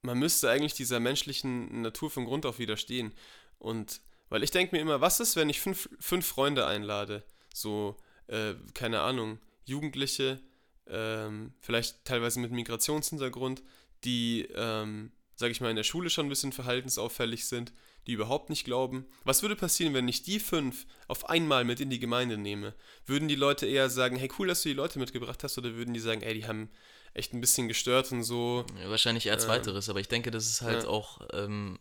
[0.04, 3.14] man müsste eigentlich dieser menschlichen Natur von Grund auf widerstehen.
[3.60, 4.00] Und
[4.30, 7.24] weil ich denke mir immer, was ist, wenn ich fünf, fünf Freunde einlade?
[7.54, 10.40] So, äh, keine Ahnung, Jugendliche,
[10.88, 13.64] ähm, vielleicht teilweise mit Migrationshintergrund,
[14.04, 17.74] die, ähm, sage ich mal, in der Schule schon ein bisschen verhaltensauffällig sind,
[18.08, 19.08] die überhaupt nicht glauben.
[19.24, 22.76] Was würde passieren, wenn ich die fünf auf einmal mit in die Gemeinde nehme?
[23.06, 25.94] Würden die Leute eher sagen, hey, cool, dass du die Leute mitgebracht hast, oder würden
[25.94, 26.70] die sagen, ey, die haben
[27.14, 28.66] echt ein bisschen gestört und so?
[28.80, 30.90] Ja, wahrscheinlich eher zweiteres, aber ich denke, das ist halt ja.
[30.90, 31.80] auch ähm,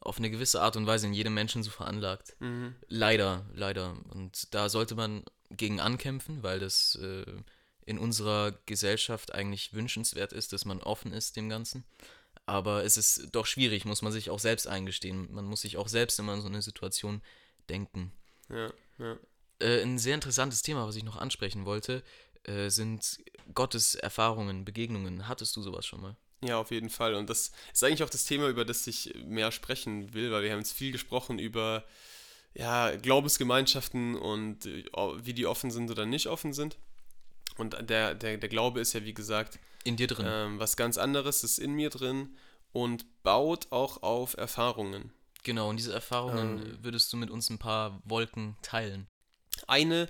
[0.00, 2.36] auf eine gewisse Art und Weise in jedem Menschen so veranlagt.
[2.40, 2.74] Mhm.
[2.88, 3.96] Leider, leider.
[4.10, 7.24] Und da sollte man gegen ankämpfen, weil das äh,
[7.84, 11.84] in unserer Gesellschaft eigentlich wünschenswert ist, dass man offen ist dem Ganzen.
[12.44, 15.32] Aber es ist doch schwierig, muss man sich auch selbst eingestehen.
[15.32, 17.22] Man muss sich auch selbst immer in so eine Situation
[17.68, 18.12] denken.
[18.48, 19.18] Ja, ja.
[19.58, 22.02] Äh, ein sehr interessantes Thema, was ich noch ansprechen wollte,
[22.44, 23.18] äh, sind
[23.54, 25.28] Gottes Erfahrungen, Begegnungen.
[25.28, 26.16] Hattest du sowas schon mal?
[26.42, 27.14] Ja, auf jeden Fall.
[27.14, 30.52] Und das ist eigentlich auch das Thema, über das ich mehr sprechen will, weil wir
[30.52, 31.84] haben jetzt viel gesprochen über
[32.58, 34.84] ja, Glaubensgemeinschaften und äh,
[35.22, 36.78] wie die offen sind oder nicht offen sind.
[37.58, 40.26] Und der, der, der Glaube ist ja, wie gesagt, in dir drin.
[40.28, 42.36] Ähm, was ganz anderes ist in mir drin
[42.72, 45.12] und baut auch auf Erfahrungen.
[45.42, 49.06] Genau, und diese Erfahrungen ähm, würdest du mit uns ein paar Wolken teilen.
[49.66, 50.08] Eine,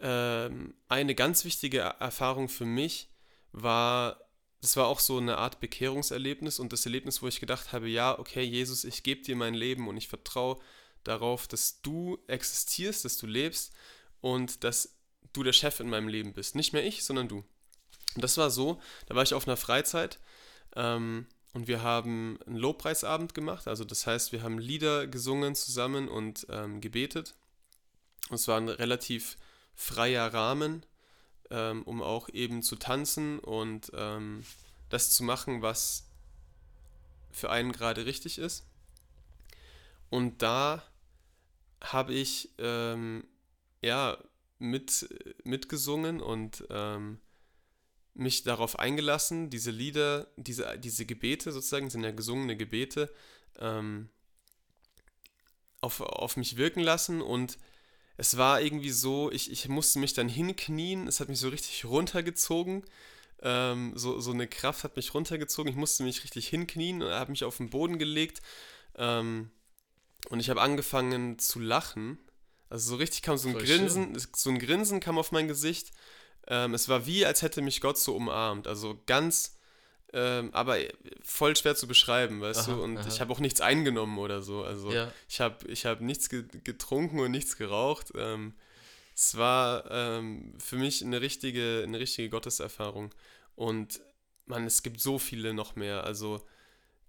[0.00, 3.08] ähm, eine ganz wichtige Erfahrung für mich
[3.52, 4.20] war,
[4.60, 8.18] das war auch so eine Art Bekehrungserlebnis und das Erlebnis, wo ich gedacht habe, ja,
[8.18, 10.60] okay, Jesus, ich gebe dir mein Leben und ich vertraue
[11.04, 13.72] darauf, dass du existierst, dass du lebst
[14.20, 14.96] und dass
[15.32, 16.54] du der Chef in meinem Leben bist.
[16.54, 17.44] Nicht mehr ich, sondern du.
[18.14, 20.18] Und das war so, da war ich auf einer Freizeit
[20.76, 23.68] ähm, und wir haben einen Lobpreisabend gemacht.
[23.68, 27.34] Also das heißt, wir haben Lieder gesungen zusammen und ähm, gebetet.
[28.28, 29.36] Und es war ein relativ
[29.74, 30.84] freier Rahmen,
[31.50, 34.44] ähm, um auch eben zu tanzen und ähm,
[34.88, 36.06] das zu machen, was
[37.32, 38.66] für einen gerade richtig ist.
[40.10, 40.82] Und da
[41.82, 43.24] habe ich ähm,
[43.82, 44.18] ja
[44.58, 45.08] mit,
[45.44, 47.18] mitgesungen und ähm,
[48.14, 53.12] mich darauf eingelassen, diese Lieder, diese, diese Gebete sozusagen, sind ja gesungene Gebete,
[53.58, 54.10] ähm,
[55.80, 57.58] auf, auf mich wirken lassen und
[58.18, 61.86] es war irgendwie so, ich, ich musste mich dann hinknien, es hat mich so richtig
[61.86, 62.84] runtergezogen,
[63.42, 67.30] ähm, so, so eine Kraft hat mich runtergezogen, ich musste mich richtig hinknien und habe
[67.30, 68.42] mich auf den Boden gelegt
[68.96, 69.50] ähm,
[70.28, 72.18] und ich habe angefangen zu lachen
[72.70, 74.26] also so richtig kam so ein Voll Grinsen, schön.
[74.32, 75.90] so ein Grinsen kam auf mein Gesicht.
[76.46, 78.68] Ähm, es war wie, als hätte mich Gott so umarmt.
[78.68, 79.58] Also ganz,
[80.12, 80.78] ähm, aber
[81.22, 82.82] voll schwer zu beschreiben, weißt aha, du?
[82.82, 83.08] Und aha.
[83.08, 84.62] ich habe auch nichts eingenommen oder so.
[84.62, 85.12] Also ja.
[85.28, 88.12] ich habe ich hab nichts getrunken und nichts geraucht.
[88.14, 88.54] Ähm,
[89.16, 93.12] es war ähm, für mich eine richtige, eine richtige Gotteserfahrung.
[93.56, 94.00] Und
[94.46, 96.04] man, es gibt so viele noch mehr.
[96.04, 96.46] Also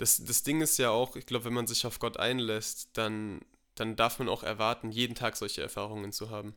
[0.02, 3.42] das, das Ding ist ja auch, ich glaube, wenn man sich auf Gott einlässt, dann
[3.76, 6.56] dann darf man auch erwarten, jeden Tag solche Erfahrungen zu haben.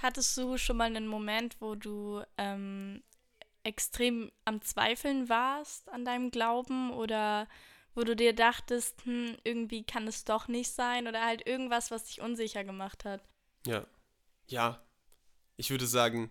[0.00, 3.02] Hattest du schon mal einen Moment, wo du ähm,
[3.62, 7.48] extrem am Zweifeln warst an deinem Glauben oder
[7.94, 12.04] wo du dir dachtest, hm, irgendwie kann es doch nicht sein oder halt irgendwas, was
[12.04, 13.22] dich unsicher gemacht hat?
[13.66, 13.86] Ja.
[14.46, 14.82] Ja.
[15.56, 16.30] Ich würde sagen,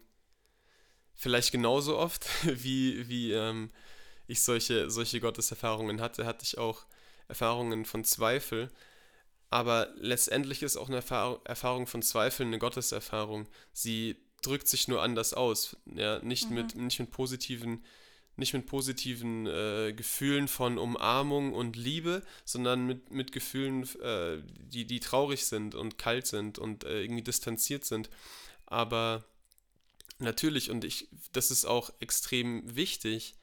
[1.13, 3.71] vielleicht genauso oft, wie, wie ähm,
[4.31, 6.85] ich solche, solche Gotteserfahrungen hatte, hatte ich auch
[7.27, 8.71] Erfahrungen von Zweifel.
[9.49, 11.03] Aber letztendlich ist auch eine
[11.43, 13.47] Erfahrung von Zweifel eine Gotteserfahrung.
[13.73, 15.75] Sie drückt sich nur anders aus.
[15.85, 16.55] Ja, nicht, mhm.
[16.55, 17.83] mit, nicht mit positiven,
[18.37, 24.85] nicht mit positiven äh, Gefühlen von Umarmung und Liebe, sondern mit, mit Gefühlen, äh, die,
[24.85, 28.09] die traurig sind und kalt sind und äh, irgendwie distanziert sind.
[28.65, 29.25] Aber
[30.19, 33.35] natürlich, und ich, das ist auch extrem wichtig,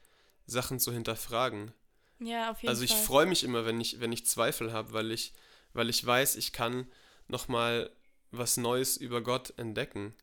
[0.48, 1.72] Sachen zu hinterfragen.
[2.18, 2.84] Ja, auf jeden also Fall.
[2.84, 5.32] Also ich freue mich immer, wenn ich, wenn ich Zweifel habe, weil ich,
[5.72, 6.90] weil ich weiß, ich kann
[7.28, 7.90] nochmal
[8.30, 10.14] was Neues über Gott entdecken.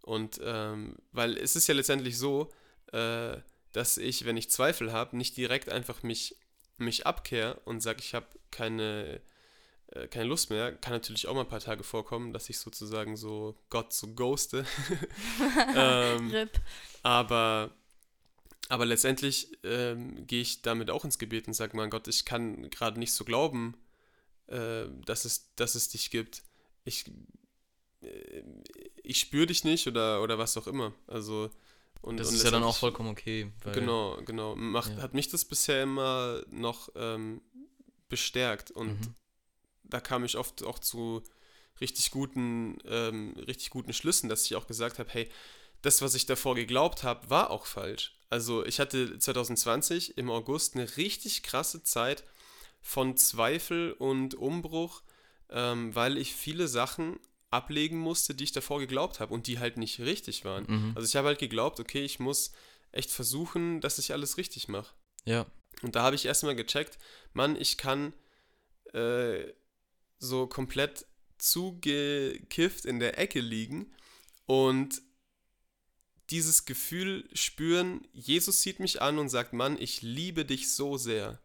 [0.00, 2.50] Und ähm, weil es ist ja letztendlich so,
[2.92, 3.36] äh,
[3.72, 6.36] dass ich, wenn ich Zweifel habe, nicht direkt einfach mich,
[6.76, 9.20] mich abkehre und sage, ich habe keine,
[9.88, 10.72] äh, keine Lust mehr.
[10.72, 14.64] Kann natürlich auch mal ein paar Tage vorkommen, dass ich sozusagen so Gott so ghoste.
[15.76, 16.60] ähm, RIP.
[17.02, 17.70] Aber,
[18.72, 22.70] aber letztendlich ähm, gehe ich damit auch ins Gebet und sage, mein Gott, ich kann
[22.70, 23.76] gerade nicht so glauben,
[24.46, 26.42] äh, dass, es, dass es dich gibt.
[26.84, 27.04] Ich,
[28.00, 28.42] äh,
[29.02, 30.94] ich spüre dich nicht oder, oder was auch immer.
[31.06, 31.50] Also
[32.00, 33.52] und, das und ist ja dann auch vollkommen okay.
[33.74, 34.56] genau, genau.
[34.56, 35.02] Macht, ja.
[35.02, 37.42] Hat mich das bisher immer noch ähm,
[38.08, 39.14] bestärkt und mhm.
[39.84, 41.22] da kam ich oft auch zu
[41.82, 45.28] richtig guten, ähm, richtig guten Schlüssen, dass ich auch gesagt habe, hey,
[45.82, 48.16] das, was ich davor geglaubt habe, war auch falsch.
[48.32, 52.24] Also ich hatte 2020 im August eine richtig krasse Zeit
[52.80, 55.02] von Zweifel und Umbruch,
[55.50, 59.76] ähm, weil ich viele Sachen ablegen musste, die ich davor geglaubt habe und die halt
[59.76, 60.64] nicht richtig waren.
[60.66, 60.92] Mhm.
[60.94, 62.52] Also ich habe halt geglaubt, okay, ich muss
[62.90, 64.94] echt versuchen, dass ich alles richtig mache.
[65.26, 65.44] Ja.
[65.82, 66.98] Und da habe ich erstmal gecheckt,
[67.34, 68.14] Mann, ich kann
[68.94, 69.44] äh,
[70.18, 71.04] so komplett
[71.36, 73.92] zugekifft in der Ecke liegen
[74.46, 75.02] und
[76.32, 81.38] dieses Gefühl spüren, Jesus sieht mich an und sagt, Mann, ich liebe dich so sehr.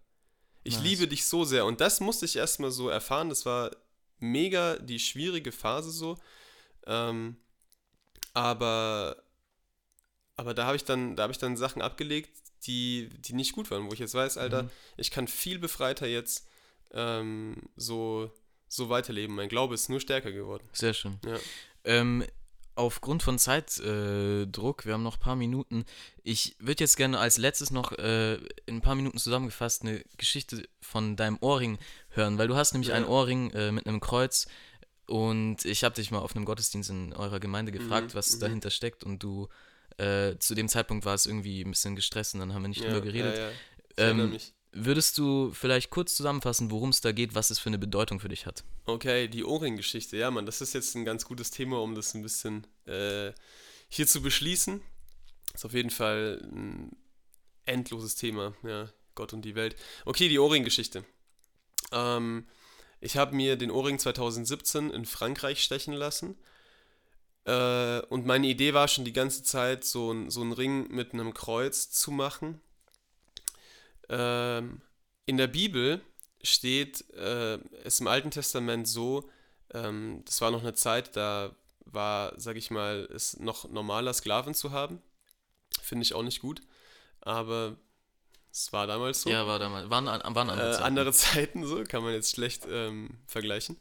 [0.63, 0.83] Ich nice.
[0.83, 1.65] liebe dich so sehr.
[1.65, 3.27] Und das musste ich erstmal so erfahren.
[3.27, 3.75] Das war
[4.19, 6.17] mega die schwierige Phase so.
[6.85, 7.35] Ähm,
[8.33, 9.21] aber,
[10.37, 12.31] aber da habe ich dann, da habe ich dann Sachen abgelegt,
[12.63, 14.69] die, die nicht gut waren, wo ich jetzt weiß, Alter, mhm.
[14.95, 16.47] ich kann viel befreiter jetzt
[16.91, 18.31] ähm, so,
[18.69, 19.35] so weiterleben.
[19.35, 20.67] Mein Glaube ist nur stärker geworden.
[20.71, 21.19] Sehr schön.
[21.25, 21.37] Ja.
[21.83, 22.25] Ähm,
[22.77, 25.85] aufgrund von Zeitdruck, äh, wir haben noch ein paar Minuten.
[26.23, 28.35] Ich würde jetzt gerne als letztes noch äh,
[28.65, 32.89] in ein paar Minuten zusammengefasst eine Geschichte von deinem Ohrring hören, weil du hast nämlich
[32.89, 32.95] ja.
[32.95, 34.47] einen Ohrring äh, mit einem Kreuz
[35.07, 38.39] und ich habe dich mal auf einem Gottesdienst in eurer Gemeinde gefragt, mhm, was mhm.
[38.41, 39.47] dahinter steckt und du
[39.97, 42.81] äh, zu dem Zeitpunkt war es irgendwie ein bisschen gestresst und dann haben wir nicht
[42.81, 43.37] ja, drüber geredet.
[43.37, 44.37] Ja, ähm,
[44.85, 48.29] würdest du vielleicht kurz zusammenfassen, worum es da geht, was es für eine Bedeutung für
[48.29, 48.63] dich hat?
[48.85, 52.21] Okay, die Ohrring-Geschichte, ja, Mann, das ist jetzt ein ganz gutes Thema, um das ein
[52.21, 53.31] bisschen äh,
[53.89, 54.81] hier zu beschließen.
[55.53, 56.95] Ist auf jeden Fall ein
[57.65, 59.75] endloses Thema, ja, Gott und die Welt.
[60.05, 61.03] Okay, die Ohrring-Geschichte.
[61.91, 62.47] Ähm,
[62.99, 66.37] ich habe mir den Ohrring 2017 in Frankreich stechen lassen.
[67.45, 71.13] Äh, und meine Idee war schon die ganze Zeit, so, ein, so einen Ring mit
[71.13, 72.61] einem Kreuz zu machen.
[74.09, 74.81] Ähm,
[75.25, 76.01] in der Bibel
[76.41, 79.29] steht äh, es im Alten Testament so,
[79.73, 84.53] ähm, das war noch eine Zeit, da war, sag ich mal, es noch normaler, Sklaven
[84.53, 85.01] zu haben.
[85.81, 86.61] Finde ich auch nicht gut.
[87.21, 87.75] Aber
[88.51, 89.29] es war damals so.
[89.29, 89.89] Ja, war damals.
[89.89, 90.83] Waren, waren andere, äh, Zeiten.
[90.83, 93.77] andere Zeiten so, kann man jetzt schlecht ähm, vergleichen.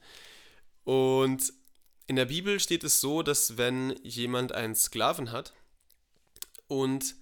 [0.84, 1.52] Und
[2.06, 5.52] in der Bibel steht es so, dass wenn jemand einen Sklaven hat
[6.68, 7.16] und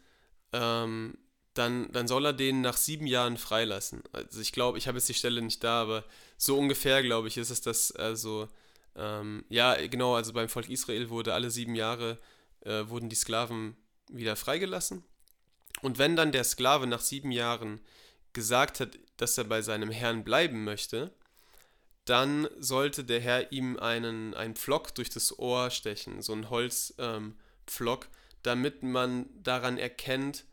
[0.53, 1.17] ähm,
[1.55, 4.03] dann, dann soll er den nach sieben Jahren freilassen.
[4.13, 6.05] Also ich glaube, ich habe jetzt die Stelle nicht da, aber
[6.37, 8.49] so ungefähr, glaube ich, ist es das, also,
[8.97, 12.19] ähm, ja, genau, also beim Volk Israel wurde alle sieben Jahre,
[12.61, 13.77] äh, wurden die Sklaven
[14.11, 15.05] wieder freigelassen.
[15.81, 17.81] Und wenn dann der Sklave nach sieben Jahren
[18.33, 21.13] gesagt hat, dass er bei seinem Herrn bleiben möchte,
[22.05, 28.05] dann sollte der Herr ihm einen, einen Pflock durch das Ohr stechen, so ein Holzpflock,
[28.05, 28.11] ähm,
[28.43, 30.45] damit man daran erkennt,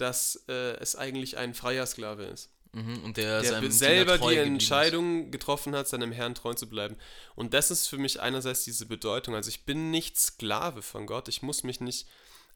[0.00, 2.50] dass äh, es eigentlich ein freier Sklave ist.
[2.72, 6.96] Mhm, und der, der selber die Entscheidung getroffen hat, seinem Herrn treu zu bleiben.
[7.34, 9.34] Und das ist für mich einerseits diese Bedeutung.
[9.34, 11.28] Also ich bin nicht Sklave von Gott.
[11.28, 12.06] Ich muss mich nicht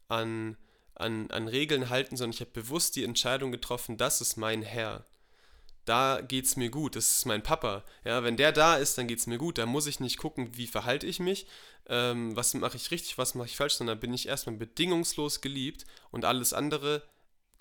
[0.08, 0.56] an
[0.94, 5.04] an, an Regeln halten, sondern ich habe bewusst die Entscheidung getroffen, das ist mein Herr.
[5.84, 7.82] Da geht es mir gut, das ist mein Papa.
[8.04, 9.58] Ja, wenn der da ist, dann geht es mir gut.
[9.58, 11.46] Da muss ich nicht gucken, wie verhalte ich mich,
[11.88, 15.84] ähm, was mache ich richtig, was mache ich falsch, sondern bin ich erstmal bedingungslos geliebt
[16.12, 17.02] und alles andere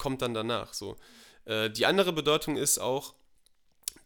[0.01, 0.73] kommt dann danach.
[0.73, 0.97] So.
[1.45, 3.13] Äh, die andere Bedeutung ist auch,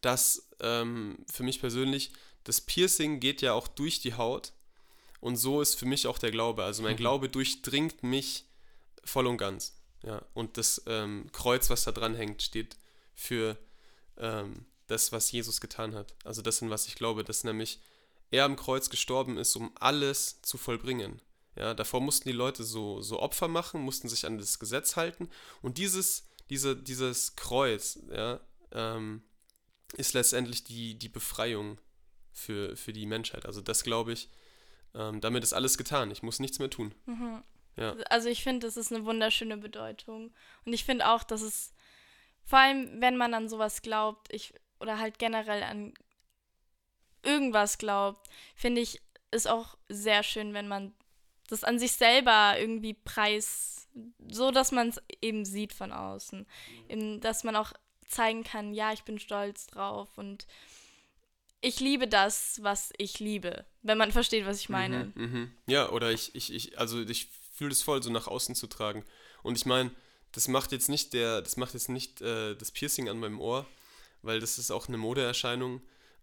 [0.02, 2.12] dass ähm, für mich persönlich
[2.44, 4.52] das Piercing geht ja auch durch die Haut
[5.22, 6.66] und so ist für mich auch der Glaube.
[6.66, 6.98] Also mein mhm.
[6.98, 8.46] Glaube durchdringt mich
[9.06, 9.78] voll und ganz.
[10.04, 10.22] Ja.
[10.34, 12.76] Und das ähm, Kreuz, was da dran hängt, steht
[13.16, 13.58] für
[14.18, 16.14] ähm, das, was Jesus getan hat.
[16.26, 17.80] Also das, in was ich glaube, dass nämlich
[18.32, 21.22] er am Kreuz gestorben ist, um alles zu vollbringen.
[21.56, 25.30] Ja, davor mussten die Leute so, so Opfer machen, mussten sich an das Gesetz halten.
[25.62, 28.40] Und dieses, diese, dieses Kreuz ja,
[28.72, 29.24] ähm,
[29.96, 31.80] ist letztendlich die, die Befreiung
[32.34, 33.46] für, für die Menschheit.
[33.46, 34.30] Also das glaube ich,
[34.94, 36.12] ähm, damit ist alles getan.
[36.12, 36.94] Ich muss nichts mehr tun.
[37.06, 37.44] Mhm.
[37.78, 37.96] Ja.
[38.10, 40.34] Also ich finde, das ist eine wunderschöne Bedeutung.
[40.66, 41.74] Und ich finde auch, dass es,
[42.44, 45.94] vor allem wenn man an sowas glaubt, ich, oder halt generell an
[47.24, 49.02] irgendwas glaubt, finde ich,
[49.32, 50.94] ist auch sehr schön, wenn man
[51.48, 53.88] das an sich selber irgendwie preis,
[54.30, 56.46] so dass man es eben sieht von außen.
[56.90, 57.74] Eben, dass man auch
[58.08, 60.46] zeigen kann, ja, ich bin stolz drauf und
[61.62, 65.12] ich liebe das, was ich liebe, wenn man versteht, was ich meine.
[65.16, 65.48] Mhm, mh.
[65.66, 69.04] Ja, oder ich, ich, ich, also ich fühle es voll, so nach außen zu tragen.
[69.42, 69.90] Und ich meine,
[70.32, 73.66] das macht jetzt nicht der, das macht jetzt nicht äh, das Piercing an meinem Ohr,
[74.22, 75.82] weil das ist auch eine Modeerscheinung.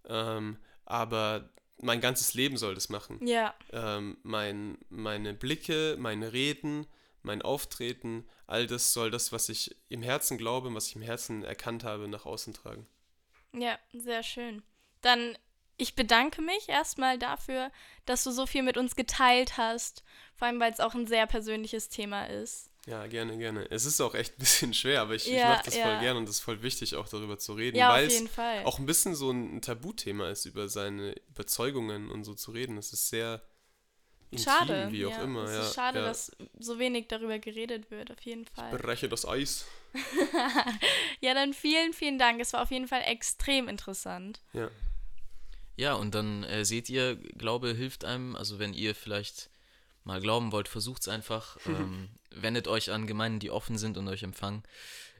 [0.08, 1.48] Ähm, aber
[1.82, 3.24] mein ganzes Leben soll das machen.
[3.26, 3.54] Ja.
[3.72, 6.86] Ähm, mein, meine Blicke, meine Reden,
[7.22, 11.44] mein Auftreten, all das soll das, was ich im Herzen glaube, was ich im Herzen
[11.44, 12.86] erkannt habe, nach außen tragen.
[13.52, 14.62] Ja, sehr schön.
[15.02, 15.36] Dann,
[15.76, 17.70] ich bedanke mich erstmal dafür,
[18.06, 20.04] dass du so viel mit uns geteilt hast,
[20.34, 22.71] vor allem weil es auch ein sehr persönliches Thema ist.
[22.86, 23.70] Ja, gerne, gerne.
[23.70, 25.84] Es ist auch echt ein bisschen schwer, aber ich, ja, ich mache das ja.
[25.84, 28.24] voll gerne und es ist voll wichtig, auch darüber zu reden, ja, weil es
[28.64, 32.76] auch ein bisschen so ein Tabuthema ist, über seine Überzeugungen und so zu reden.
[32.76, 33.40] Es ist sehr
[34.32, 35.44] intim, schade, wie auch immer.
[35.44, 38.74] Es ist schade, dass so wenig darüber geredet wird, auf jeden Fall.
[38.74, 39.66] Ich breche das Eis.
[41.20, 42.40] ja, dann vielen, vielen Dank.
[42.40, 44.40] Es war auf jeden Fall extrem interessant.
[44.52, 44.70] Ja.
[45.76, 49.50] Ja, und dann äh, seht ihr, Glaube hilft einem, also wenn ihr vielleicht
[50.04, 51.58] mal glauben wollt, versucht es einfach.
[51.66, 52.10] Ähm,
[52.40, 54.62] wendet euch an Gemeinden, die offen sind und euch empfangen.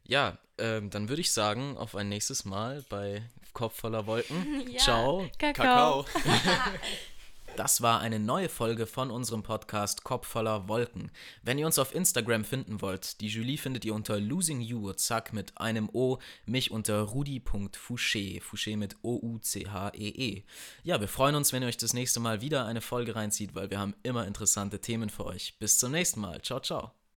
[0.04, 4.66] Ja, ähm, dann würde ich sagen, auf ein nächstes Mal bei Kopf voller Wolken.
[4.72, 5.30] Ja, Ciao.
[5.38, 6.04] Kakao.
[6.04, 6.06] Kakao.
[7.56, 11.10] Das war eine neue Folge von unserem Podcast Kopf voller Wolken.
[11.42, 15.34] Wenn ihr uns auf Instagram finden wollt, die Julie findet ihr unter Losing You, zack,
[15.34, 20.38] mit einem O, mich unter rudi.fouché, Fouché mit O-U-C-H-E-E.
[20.38, 20.44] -E.
[20.82, 23.68] Ja, wir freuen uns, wenn ihr euch das nächste Mal wieder eine Folge reinzieht, weil
[23.68, 25.58] wir haben immer interessante Themen für euch.
[25.58, 26.40] Bis zum nächsten Mal.
[26.40, 27.01] Ciao, ciao.